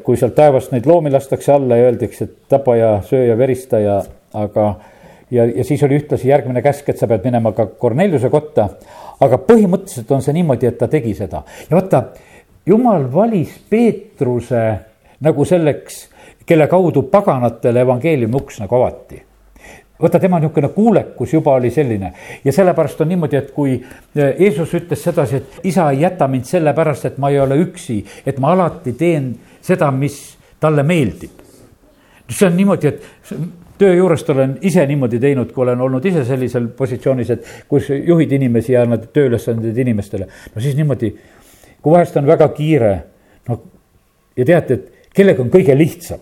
[0.03, 3.81] kui sealt taevast neid loomi lastakse alla ja öeldakse, et tapa ja söö ja verista
[3.83, 3.97] ja,
[4.35, 4.67] aga.
[5.31, 8.69] ja, ja siis oli ühtlasi järgmine käsk, et sa pead minema ka Korneliuse kotta.
[9.21, 12.05] aga põhimõtteliselt on see niimoodi, et ta tegi seda ja vaata,
[12.67, 14.65] jumal valis Peetruse
[15.21, 16.07] nagu selleks,
[16.47, 19.23] kelle kaudu paganatele evangeeliumi uks nagu avati
[20.03, 22.13] vaata, tema niisugune kuulekus juba oli selline
[22.45, 26.45] ja sellepärast on niimoodi, et kui eh, Jeesus ütles sedasi, et isa ei jäta mind
[26.45, 29.33] sellepärast, et ma ei ole üksi, et ma alati teen
[29.65, 31.45] seda, mis talle meeldib.
[32.29, 33.03] see on niimoodi, et
[33.79, 38.33] töö juurest olen ise niimoodi teinud, kui olen olnud ise sellisel positsioonis, et kus juhid
[38.33, 40.29] inimesi ja annad tööülesandeid inimestele.
[40.55, 41.13] no siis niimoodi,
[41.83, 42.95] kui vahest on väga kiire,
[43.49, 43.61] no
[44.37, 46.21] ja teate, et kellega on kõige lihtsam,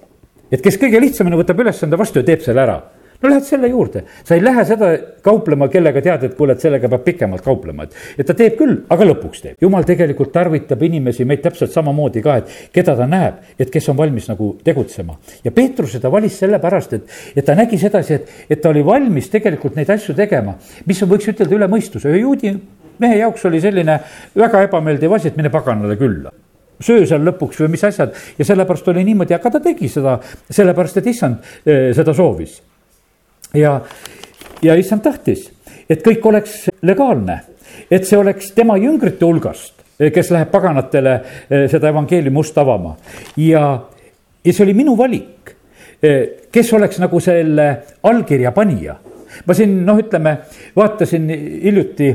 [0.50, 2.82] et kes kõige lihtsamini võtab ülesande vastu ja teeb selle ära.
[3.22, 4.88] No lähed selle juurde, sa ei lähe seda
[5.24, 8.74] kauplema, kellega tead, et kuule, et sellega peab pikemalt kauplema, et, et ta teeb küll,
[8.92, 9.56] aga lõpuks teeb.
[9.64, 13.96] jumal tegelikult tarvitab inimesi, meid täpselt samamoodi ka, et keda ta näeb, et kes on
[13.96, 15.16] valmis nagu tegutsema.
[15.44, 19.30] ja Peetruse ta valis sellepärast, et, et ta nägi sedasi, et, et ta oli valmis
[19.32, 22.52] tegelikult neid asju tegema, mis on, võiks ütelda üle mõistuse, ühe juudi
[22.98, 24.00] mehe jaoks oli selline
[24.36, 26.34] väga ebameeldiv asi, et mine paganale külla
[26.82, 28.14] söö seal lõpuks või mis asjad.
[28.38, 30.16] Ja sellepärast oli niimoodi, aga ta tegi seda
[30.50, 32.58] sellepärast, et issand eh, seda soovis.
[33.54, 33.76] Ja,
[34.62, 35.46] ja issand tahtis,
[35.90, 37.40] et kõik oleks legaalne,
[37.90, 42.96] et see oleks tema jüngrite hulgast, kes läheb paganatele eh, seda evangeeliumi ust avama.
[43.38, 43.64] Ja,
[44.44, 45.54] ja see oli minu valik,
[46.02, 47.70] eh, kes oleks nagu selle
[48.02, 48.98] allkirja panija.
[49.46, 50.36] ma siin noh, ütleme,
[50.76, 51.30] vaatasin
[51.62, 52.10] hiljuti,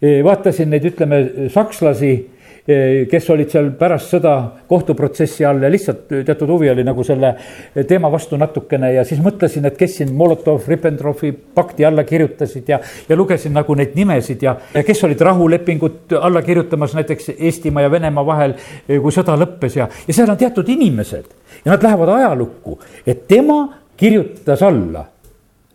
[0.00, 2.39] eh, vaatasin neid, ütleme, sakslasi Eh,
[3.10, 4.34] kes olid seal pärast sõda
[4.70, 7.32] kohtuprotsessi all ja lihtsalt teatud huvi oli nagu selle
[7.88, 13.18] teema vastu natukene ja siis mõtlesin, et kes siin Molotov-Ribbentropi pakti alla kirjutasid ja, ja
[13.18, 18.26] lugesin nagu neid nimesid ja, ja kes olid rahulepingut alla kirjutamas näiteks Eestimaa ja Venemaa
[18.26, 18.56] vahel,
[18.88, 23.26] eh, kui sõda lõppes ja, ja seal on teatud inimesed ja nad lähevad ajalukku, et
[23.28, 23.62] tema
[24.00, 25.04] kirjutas alla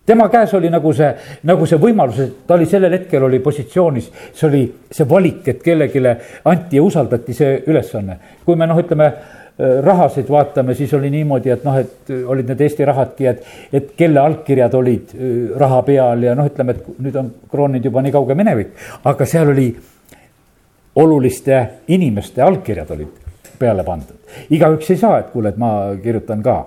[0.05, 1.11] tema käes oli nagu see,
[1.49, 5.63] nagu see võimalus, et ta oli sellel hetkel oli positsioonis, see oli see valik, et
[5.63, 6.03] kellelegi
[6.51, 8.19] anti ja usaldati see ülesanne.
[8.45, 12.61] kui me noh, ütleme äh, rahasid vaatame, siis oli niimoodi, et noh, et olid need
[12.61, 17.19] Eesti rahadki, et, et kelle allkirjad olid äh, raha peal ja noh, ütleme, et nüüd
[17.19, 19.69] on kroonid juba nii kauge minevik, aga seal oli
[20.95, 23.23] oluliste inimeste allkirjad olid
[23.59, 24.15] peale pandud.
[24.51, 26.65] igaüks ei saa, et kuule, et ma kirjutan ka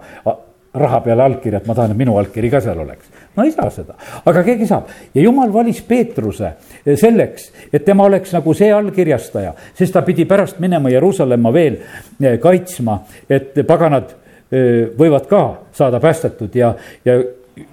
[0.75, 3.71] raha peale allkirja, et ma tahan, et minu allkiri ka seal oleks no ei saa
[3.71, 3.95] seda,
[4.27, 6.51] aga keegi saab ja jumal valis Peetruse
[6.85, 11.79] eh, selleks, et tema oleks nagu see allkirjastaja, sest ta pidi pärast minema Jeruusalemma veel
[11.79, 12.99] eh, kaitsma,
[13.31, 14.11] et paganad
[14.51, 16.73] eh, võivad ka saada päästetud ja,
[17.05, 17.21] ja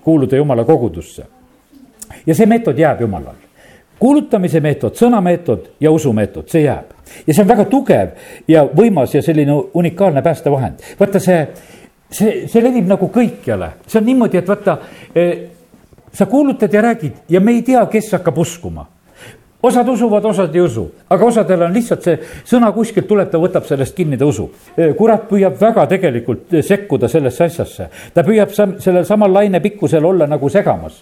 [0.04, 1.26] kuuluda jumala kogudusse.
[2.26, 3.42] ja see meetod jääb jumalal
[4.00, 6.92] kuulutamise meetod, sõnameetod ja usumeetod, see jääb.
[7.28, 8.10] ja see on väga tugev
[8.48, 10.84] ja võimas ja selline unikaalne päästevahend.
[11.00, 11.48] vaata see,
[12.10, 14.80] see, see levib nagu kõikjale, see on niimoodi, et vaata
[16.16, 18.86] sa kuulutad ja räägid ja me ei tea, kes hakkab uskuma
[19.66, 23.66] osad usuvad, osad ei usu, aga osadel on lihtsalt see sõna kuskilt tuleb, ta võtab
[23.68, 24.54] sellest kinni, ta usub.
[24.98, 30.50] kurat püüab väga tegelikult sekkuda sellesse asjasse, ta püüab sam, sellel samal lainepikkusel olla nagu
[30.50, 31.02] segamas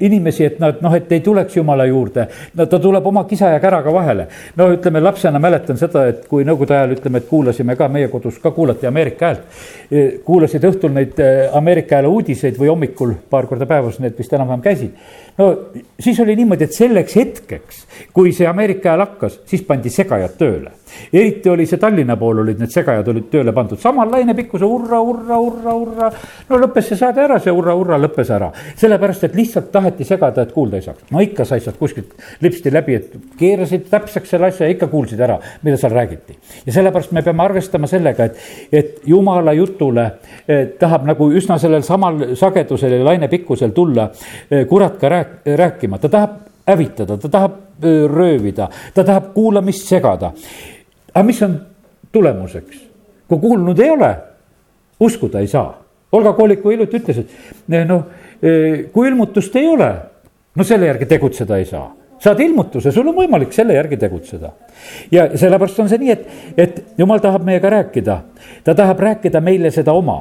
[0.00, 2.26] inimesi, et nad noh, et ei tuleks jumala juurde.
[2.54, 4.28] no ta tuleb oma kisa ja käraga vahele.
[4.56, 8.38] no ütleme, lapsena mäletan seda, et kui nõukogude ajal ütleme, et kuulasime ka meie kodus
[8.42, 10.20] ka kuulati Ameerika häält.
[10.24, 11.20] kuulasid õhtul neid
[11.52, 14.90] Ameerika hääle uudiseid või hommikul paar korda päevas need vist enam-vähem käisid.
[15.38, 15.50] No
[16.00, 17.84] siis oli niimoodi, et selleks hetkeks
[18.16, 20.75] kui see Ameerika hääl hakkas, siis pandi segajad tööle
[21.12, 25.38] eriti oli see Tallinna pool olid need segajad olid tööle pandud, samal lainepikkuse hurra, hurra,
[25.40, 26.10] hurra, hurra.
[26.48, 28.50] no lõppes see saade ära, see hurra, hurra lõppes ära.
[28.76, 31.10] sellepärast, et lihtsalt taheti segada, et kuulda ei saaks.
[31.10, 35.20] no ikka sai sealt kuskilt lipsti läbi, et keerasid täpseks selle asja ja ikka kuulsid
[35.20, 36.38] ära, mida seal räägiti.
[36.66, 40.10] ja sellepärast me peame arvestama sellega, et, et jumala jutule
[40.48, 44.10] eh, tahab nagu üsna sellel samal sagedusel ja lainepikkusel tulla
[44.50, 50.32] eh, kurat ka rääk-, rääkima, ta tahab hävitada, ta tahab röövida, ta tahab kuulamist segada.
[51.16, 51.56] Aga mis on
[52.12, 52.82] tulemuseks?
[53.26, 54.12] kui kuulnud ei ole,
[55.02, 55.72] uskuda ei saa.
[56.12, 58.04] Olga Kooliku hiljuti ütles, et noh,
[58.92, 59.88] kui ilmutust ei ole,
[60.54, 64.52] no selle järgi tegutseda ei saa saad ilmutuse, sul on võimalik selle järgi tegutseda.
[65.10, 66.26] ja sellepärast on see nii, et,
[66.56, 68.16] et jumal tahab meiega rääkida,
[68.64, 70.18] ta tahab rääkida meile seda oma,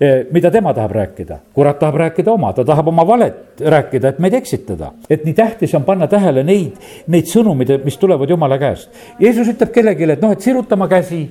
[0.00, 1.38] e, mida tema tahab rääkida.
[1.54, 4.92] kurat tahab rääkida oma, ta tahab oma valet rääkida, et meid eksitada.
[5.10, 6.76] et nii tähtis on panna tähele neid,
[7.06, 8.90] neid sõnumeid, mis tulevad jumala käest.
[9.20, 11.28] Jeesus ütleb kellelegi, et noh, et siruta oma käsi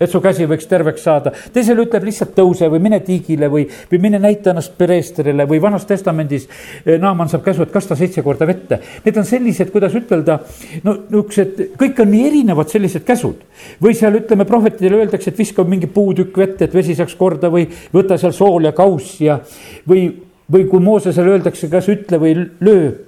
[0.00, 1.32] et su käsi võiks terveks saada.
[1.52, 5.86] teisele ütleb lihtsalt tõuse või mine tiigile või, või mine näita ennast preestrile või Vanas
[5.86, 6.48] Testamendis
[6.84, 8.80] eh, Naaman saab käsu, et kasta seitse korda vette.
[9.04, 10.38] Need on sellised, kuidas ütelda,
[10.84, 13.44] no niisugused, kõik on nii erinevad sellised käsud.
[13.82, 17.66] või seal ütleme, prohvetidele öeldakse, et viska mingi puutükk vette, et vesi saaks korda või
[17.92, 19.40] võta seal sool ja kauss ja
[19.88, 20.08] või,
[20.52, 23.07] või kui Moosesele öeldakse, kas ütle või löö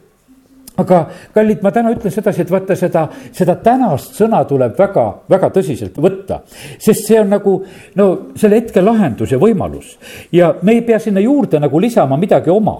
[0.80, 1.00] aga
[1.34, 5.98] kallid, ma täna ütlen sedasi, et vaata seda, seda tänast sõna tuleb väga, väga tõsiselt
[6.00, 6.40] võtta.
[6.78, 7.56] sest see on nagu
[7.96, 9.96] no selle hetke lahendus ja võimalus
[10.32, 12.78] ja me ei pea sinna juurde nagu lisama midagi oma.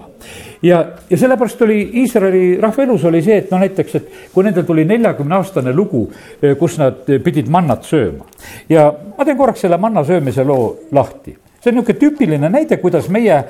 [0.61, 4.65] ja, ja sellepärast oli Iisraeli rahva elus oli see, et no näiteks, et kui nendel
[4.65, 6.07] tuli neljakümne aastane lugu,
[6.41, 8.25] eh, kus nad pidid mannat sööma
[8.69, 13.09] ja ma teen korraks selle manna söömise loo lahti see on niisugune tüüpiline näide, kuidas
[13.09, 13.43] meie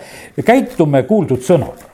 [0.46, 1.90] käitume kuuldud sõnaga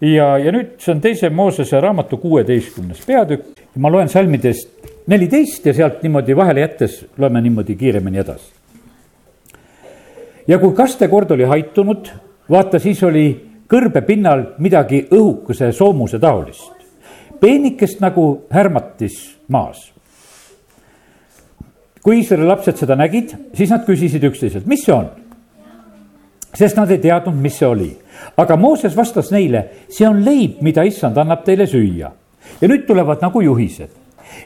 [0.00, 3.62] ja, ja nüüd see on teise Moosese raamatu kuueteistkümnes peatükk.
[3.76, 4.68] ma loen salmidest
[5.06, 8.52] neliteist ja sealt niimoodi vahele jättes loeme niimoodi kiiremini edasi.
[10.48, 12.10] ja kui kastekord oli haitunud,
[12.50, 13.26] vaata, siis oli
[13.68, 16.72] kõrbe pinnal midagi õhukese soomuse taolist,
[17.40, 19.92] peenikest nagu härmatis maas.
[22.02, 25.10] kui Iisraeli lapsed seda nägid, siis nad küsisid üksteiselt, mis see on?
[26.54, 27.90] sest nad ei teadnud, mis see oli
[28.36, 32.10] aga Mooses vastas neile, see on leib, mida issand annab teile süüa.
[32.60, 33.90] ja nüüd tulevad nagu juhised,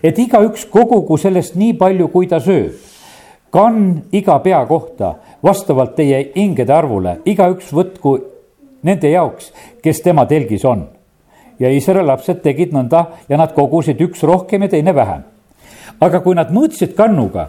[0.03, 2.75] et igaüks kogugu sellest nii palju, kui ta sööb.
[3.53, 8.19] kann iga pea kohta vastavalt teie hingede arvule, igaüks võtku
[8.83, 9.53] nende jaoks,
[9.83, 10.87] kes tema telgis on.
[11.59, 15.23] ja Iisraeli lapsed tegid nõnda ja nad kogusid üks rohkem ja teine vähem.
[16.01, 17.49] aga kui nad mõõtsid kannuga,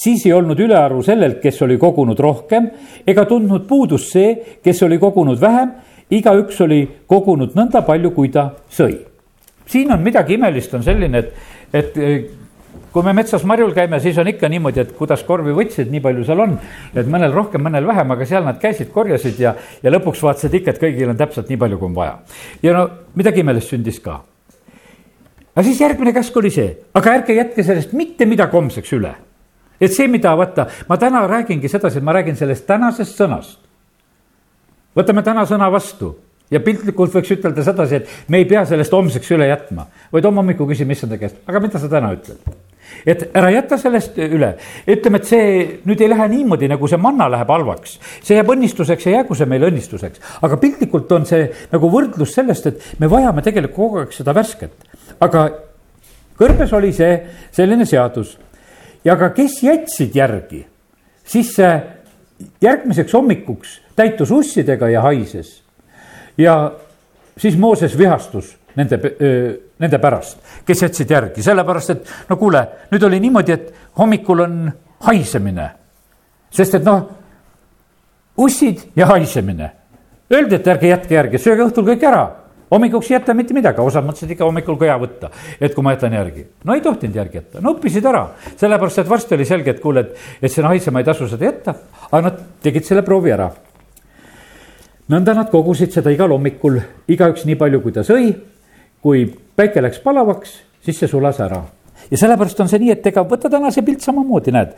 [0.00, 2.70] siis ei olnud ülearu sellelt, kes oli kogunud rohkem,
[3.06, 4.34] ega tundnud puudust see,
[4.64, 5.74] kes oli kogunud vähem,
[6.10, 8.96] igaüks oli kogunud nõnda palju, kui ta sõi.
[9.70, 11.34] siin on midagi imelist, on selline, et,
[11.72, 12.24] et eh,
[12.90, 16.24] kui me metsas marjul käime, siis on ikka niimoodi, et kuidas korvi võtsid, nii palju
[16.26, 16.58] seal on.
[16.94, 20.74] et mõnel rohkem, mõnel vähem, aga seal nad käisid, korjasid ja, ja lõpuks vaatasid ikka,
[20.74, 22.18] et kõigil on täpselt nii palju, kui on vaja.
[22.62, 24.22] ja no midagi imelist sündis ka.
[25.54, 29.14] aga siis järgmine käsk oli see, aga ärge jätke sellest mitte midagi homseks üle
[29.80, 33.58] et see, mida vaata, ma täna räägingi sedasi, et ma räägin sellest tänasest sõnast.
[34.96, 36.16] võtame täna sõna vastu
[36.50, 40.42] ja piltlikult võiks ütelda sedasi, et me ei pea sellest homseks üle jätma, vaid homme
[40.42, 42.58] hommikul küsime issanda käest, aga mida sa täna ütled?
[43.06, 44.48] et ära jäta sellest üle,
[44.90, 45.44] ütleme, et see
[45.86, 47.98] nüüd ei lähe niimoodi, nagu see manna läheb halvaks.
[48.18, 52.66] see jääb õnnistuseks ja jäägu see meile õnnistuseks, aga piltlikult on see nagu võrdlus sellest,
[52.66, 54.74] et me vajame tegelikult kogu aeg seda värsket.
[55.22, 55.46] aga
[56.40, 57.14] kõrbes oli see
[57.54, 58.34] selline seadus
[59.04, 60.66] ja ka kes jätsid järgi,
[61.24, 61.72] siis see
[62.62, 65.62] järgmiseks hommikuks täitus ussidega ja haises.
[66.38, 66.72] ja
[67.36, 69.00] siis Mooses vihastus nende,
[69.78, 74.72] nende pärast, kes jätsid järgi, sellepärast et no kuule, nüüd oli niimoodi, et hommikul on
[75.00, 75.70] haisemine.
[76.50, 77.08] sest et noh,
[78.36, 79.70] ussid ja haisemine.
[80.32, 82.39] Öeldi, et ärge jätke järgi, sööge õhtul kõik ära
[82.70, 85.30] hommikuks ei jäta mitte midagi, osad mõtlesid ikka hommikul hea võtta,
[85.60, 86.46] et kui ma jätan järgi.
[86.64, 88.26] no ei tohtinud järgi jätta, no õppisid ära,
[88.60, 91.74] sellepärast et varsti oli selge, et kuule, et, et sinna haisema ei tasu seda jätta,
[92.10, 93.50] aga nad tegid selle proovi ära.
[95.10, 98.32] nõnda nad kogusid seda igal hommikul, igaüks nii palju, kui ta sõi.
[99.02, 101.64] kui päike läks palavaks, siis see sulas ära
[102.10, 104.72] ja sellepärast on see nii, et ega võta täna see pilt samamoodi, näed.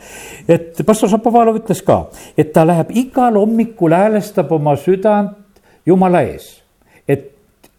[0.47, 5.37] et pastor Šapovalov ütles ka, et ta läheb igal hommikul häälestab oma südant
[5.85, 6.62] jumala ees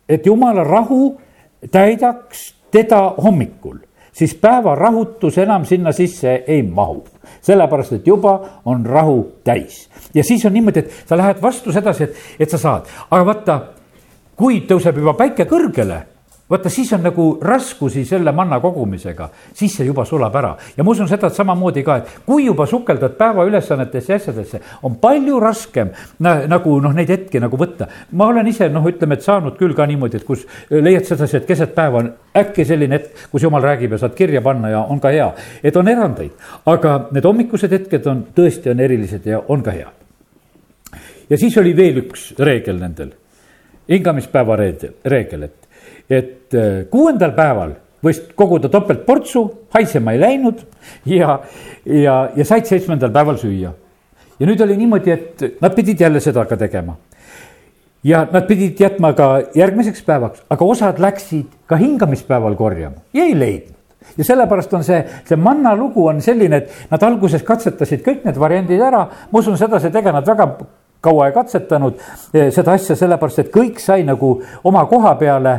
[0.09, 1.21] et jumala rahu
[1.71, 3.79] täidaks teda hommikul,
[4.13, 7.05] siis päeva rahutus enam sinna sisse ei mahu.
[7.41, 12.05] sellepärast, et juba on rahu täis ja siis on niimoodi, et sa lähed vastu sedasi,
[12.05, 13.61] et, et sa saad, aga vaata,
[14.37, 16.03] kui tõuseb juba päike kõrgele
[16.55, 20.55] vaata, siis on nagu raskusi selle manna kogumisega, siis see juba sulab ära.
[20.77, 25.41] Ja ma usun seda, samamoodi ka, et kui juba sukeldad päevaülesannetesse ja asjadesse, on palju
[25.43, 27.89] raskem nagu noh, neid hetki nagu võtta.
[28.13, 31.49] ma olen ise noh, ütleme, et saanud küll ka niimoodi, et kus leiad sedasi, et
[31.49, 35.01] keset päeva on äkki selline hetk, kus jumal räägib ja saad kirja panna ja on
[35.01, 35.29] ka hea,
[35.63, 36.33] et on erandeid,
[36.71, 39.93] aga need hommikused hetked on tõesti on erilised ja on ka head.
[41.31, 43.13] ja siis oli veel üks reegel nendel,
[43.91, 45.64] hingamispäeva reegel, reegel, et
[46.11, 47.75] et äh, kuuendal päeval
[48.05, 49.45] võis koguda topeltportsu,
[49.75, 50.61] haisema ei läinud
[51.09, 51.39] ja,
[51.87, 53.73] ja, ja said seitsmendal päeval süüa.
[54.39, 56.97] ja nüüd oli niimoodi, et nad pidid jälle seda ka tegema.
[58.05, 63.39] ja nad pidid jätma ka järgmiseks päevaks, aga osad läksid ka hingamispäeval korjama ja ei
[63.39, 63.75] leidnud
[64.19, 68.39] ja sellepärast on see, see manna lugu on selline, et nad alguses katsetasid kõik need
[68.39, 70.51] variandid ära, ma usun sedasi, et ega nad väga
[71.05, 72.01] kaua ei katsetanud
[72.35, 75.55] eh, seda asja, sellepärast et kõik sai nagu oma koha peale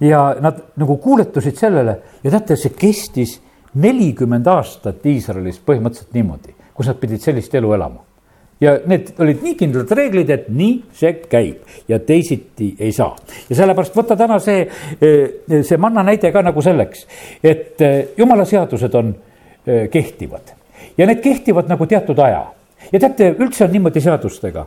[0.00, 3.38] ja nad nagu kuuletusid sellele ja teate, see kestis
[3.80, 8.04] nelikümmend aastat Iisraelis põhimõtteliselt niimoodi, kus nad pidid sellist elu elama.
[8.60, 13.16] ja need olid nii kindlad reeglid, et nii see käib ja teisiti ei saa.
[13.50, 14.66] ja sellepärast võta täna see,
[15.00, 17.06] eh, see manna näide ka nagu selleks,
[17.44, 19.14] et eh, jumala seadused on
[19.66, 20.54] eh, kehtivad
[20.98, 22.44] ja need kehtivad nagu teatud aja.
[22.92, 24.66] ja teate, üldse on niimoodi seadustega.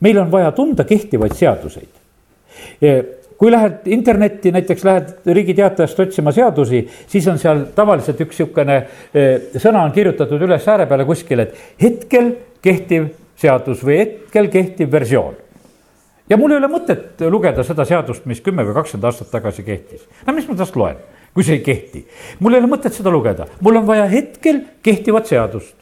[0.00, 2.02] meil on vaja tunda kehtivaid seaduseid
[3.38, 8.76] kui lähed internetti, näiteks lähed Riigi Teatajast otsima seadusi, siis on seal tavaliselt üks niisugune
[8.78, 12.32] eh, sõna on kirjutatud üles ääre peale kuskil, et hetkel
[12.62, 13.10] kehtiv
[13.40, 15.34] seadus või hetkel kehtiv versioon.
[16.28, 20.08] ja mul ei ole mõtet lugeda seda seadust, mis kümme või kakskümmend aastat tagasi kehtis.
[20.26, 21.00] no mis ma tast loen,
[21.34, 22.06] kui see ei kehti?
[22.40, 25.74] mul ei ole mõtet seda lugeda, mul on vaja hetkel kehtivat seadust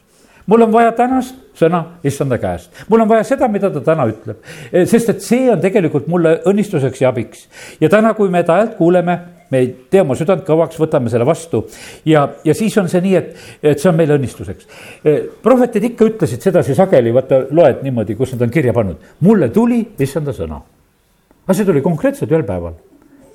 [0.47, 4.39] mul on vaja tänast sõna issanda käest, mul on vaja seda, mida ta täna ütleb,
[4.71, 7.47] e, sest et see on tegelikult mulle õnnistuseks ja abiks.
[7.81, 9.17] ja täna, kui me ta häält kuuleme,
[9.53, 11.63] me tee oma südant kõvaks, võtame selle vastu
[12.09, 14.69] ja, ja siis on see nii, et, et see on meile õnnistuseks.
[15.05, 19.51] E, prohvetid ikka ütlesid sedasi sageli, vaata, loed niimoodi, kus nad on kirja pannud, mulle
[19.53, 20.61] tuli issanda sõna.
[21.43, 22.75] aga see tuli konkreetselt ühel päeval,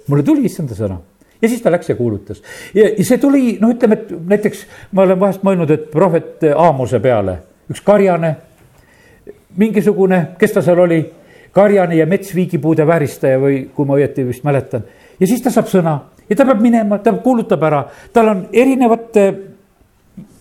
[0.09, 0.99] mulle tuli issanda sõna
[1.43, 2.43] ja siis ta läks ja kuulutas.
[2.75, 7.39] ja, see tuli, no ütleme, et näiteks ma olen vahest mõelnud, et prohvet Aamose peale,
[7.71, 8.35] üks karjane,
[9.57, 11.03] mingisugune, kes ta seal oli,
[11.53, 14.85] karjane ja metsviigipuude vääristaja või kui ma õieti vist mäletan.
[15.21, 19.29] ja siis ta saab sõna ja ta peab minema, ta kuulutab ära, tal on erinevate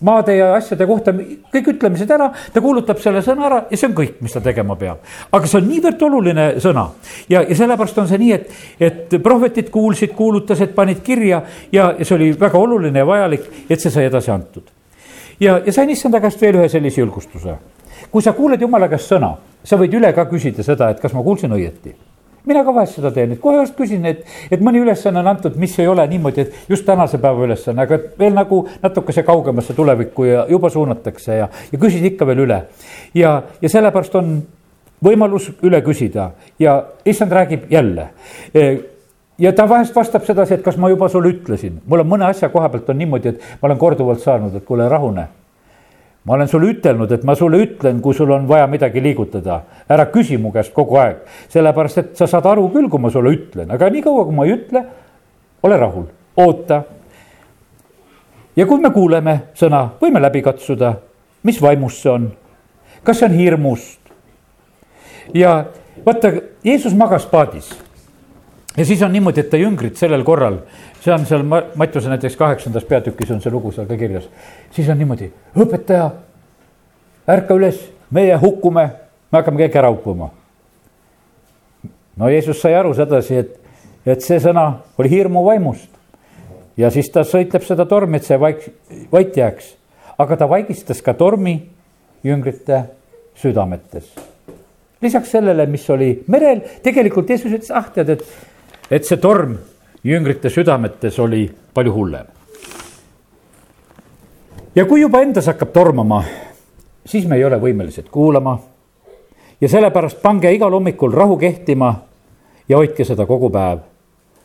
[0.01, 3.95] maade ja asjade kohta kõik ütlemised ära, ta kuulutab selle sõna ära ja see on
[3.97, 5.03] kõik, mis ta tegema peab.
[5.31, 6.87] aga see on niivõrd oluline sõna
[7.29, 12.05] ja, ja sellepärast on see nii, et, et prohvetid kuulsid, kuulutasid, panid kirja ja, ja
[12.05, 14.69] see oli väga oluline ja vajalik, et see sai edasi antud.
[15.39, 17.57] ja, ja sain issanda käest veel ühe sellise julgustuse.
[18.11, 21.23] kui sa kuuled jumala käest sõna, sa võid üle ka küsida seda, et kas ma
[21.25, 21.95] kuulsin õieti
[22.47, 25.55] mina ka vahest seda teen, et kohe just küsin, et, et mõni ülesanne on antud,
[25.59, 30.27] mis ei ole niimoodi, et just tänase päeva ülesanne, aga veel nagu natukese kaugemasse tulevikku
[30.27, 32.61] ja juba suunatakse ja, ja küsid ikka veel üle.
[33.15, 34.37] ja, ja sellepärast on
[35.03, 38.09] võimalus üle küsida ja issand räägib jälle.
[38.53, 38.69] E,
[39.37, 42.49] ja ta vahest vastab sedasi, et kas ma juba sulle ütlesin, mul on mõne asja
[42.49, 45.27] koha pealt on niimoodi, et ma olen korduvalt saanud, et kuule, rahune
[46.27, 50.09] ma olen sulle ütelnud, et ma sulle ütlen, kui sul on vaja midagi liigutada, ära
[50.11, 51.21] küsi mu käest kogu aeg,
[51.53, 54.57] sellepärast et sa saad aru küll, kui ma sulle ütlen, aga niikaua, kui ma ei
[54.57, 54.83] ütle,
[55.63, 56.09] ole rahul,
[56.43, 56.81] oota.
[58.59, 60.97] ja kui me kuuleme sõna, võime läbi katsuda,
[61.47, 62.29] mis vaimust see on,
[63.07, 64.13] kas see on hirmust.
[65.33, 65.61] ja
[66.05, 67.71] vaata, Jeesus magas paadis
[68.77, 70.59] ja siis on niimoodi, et ta jüngrid sellel korral
[71.07, 71.43] see on seal
[71.75, 74.27] Mattiuse näiteks kaheksandas peatükis on see lugu seal ka kirjas.
[74.71, 76.09] siis on niimoodi, õpetaja,
[77.31, 77.79] ärka üles,
[78.11, 78.83] meie hukkume,
[79.31, 80.29] me hakkame kõik ära hukkuma.
[82.17, 83.55] no Jeesus sai aru sedasi, et,
[84.05, 84.65] et see sõna
[84.97, 85.89] oli hirmu vaimust.
[86.77, 88.67] ja siis ta sõitleb seda tormi, et see vaik-,
[89.11, 89.75] vait jääks.
[90.17, 91.55] aga ta vaigistas ka tormi
[92.23, 92.83] jüngrite
[93.35, 94.11] südametes.
[95.01, 98.27] lisaks sellele, mis oli merel, tegelikult Jeesus ütles, ah tead, et,
[98.91, 99.55] et see torm
[100.03, 102.25] jüngrite südametes oli palju hullem.
[104.75, 106.23] ja kui juba endas hakkab tormama,
[107.05, 108.59] siis me ei ole võimelised kuulama.
[109.61, 111.95] ja sellepärast pange igal hommikul rahu kehtima
[112.69, 113.79] ja hoidke seda kogu päev.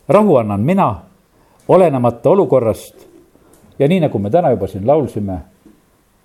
[0.09, 1.03] rahu annan mina,
[1.68, 3.07] olenemata olukorrast.
[3.78, 5.38] ja nii nagu me täna juba siin laulsime,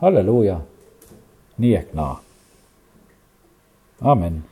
[0.02, 0.60] halleluuja,
[1.58, 2.20] nii ehk naa.
[4.02, 4.44] amin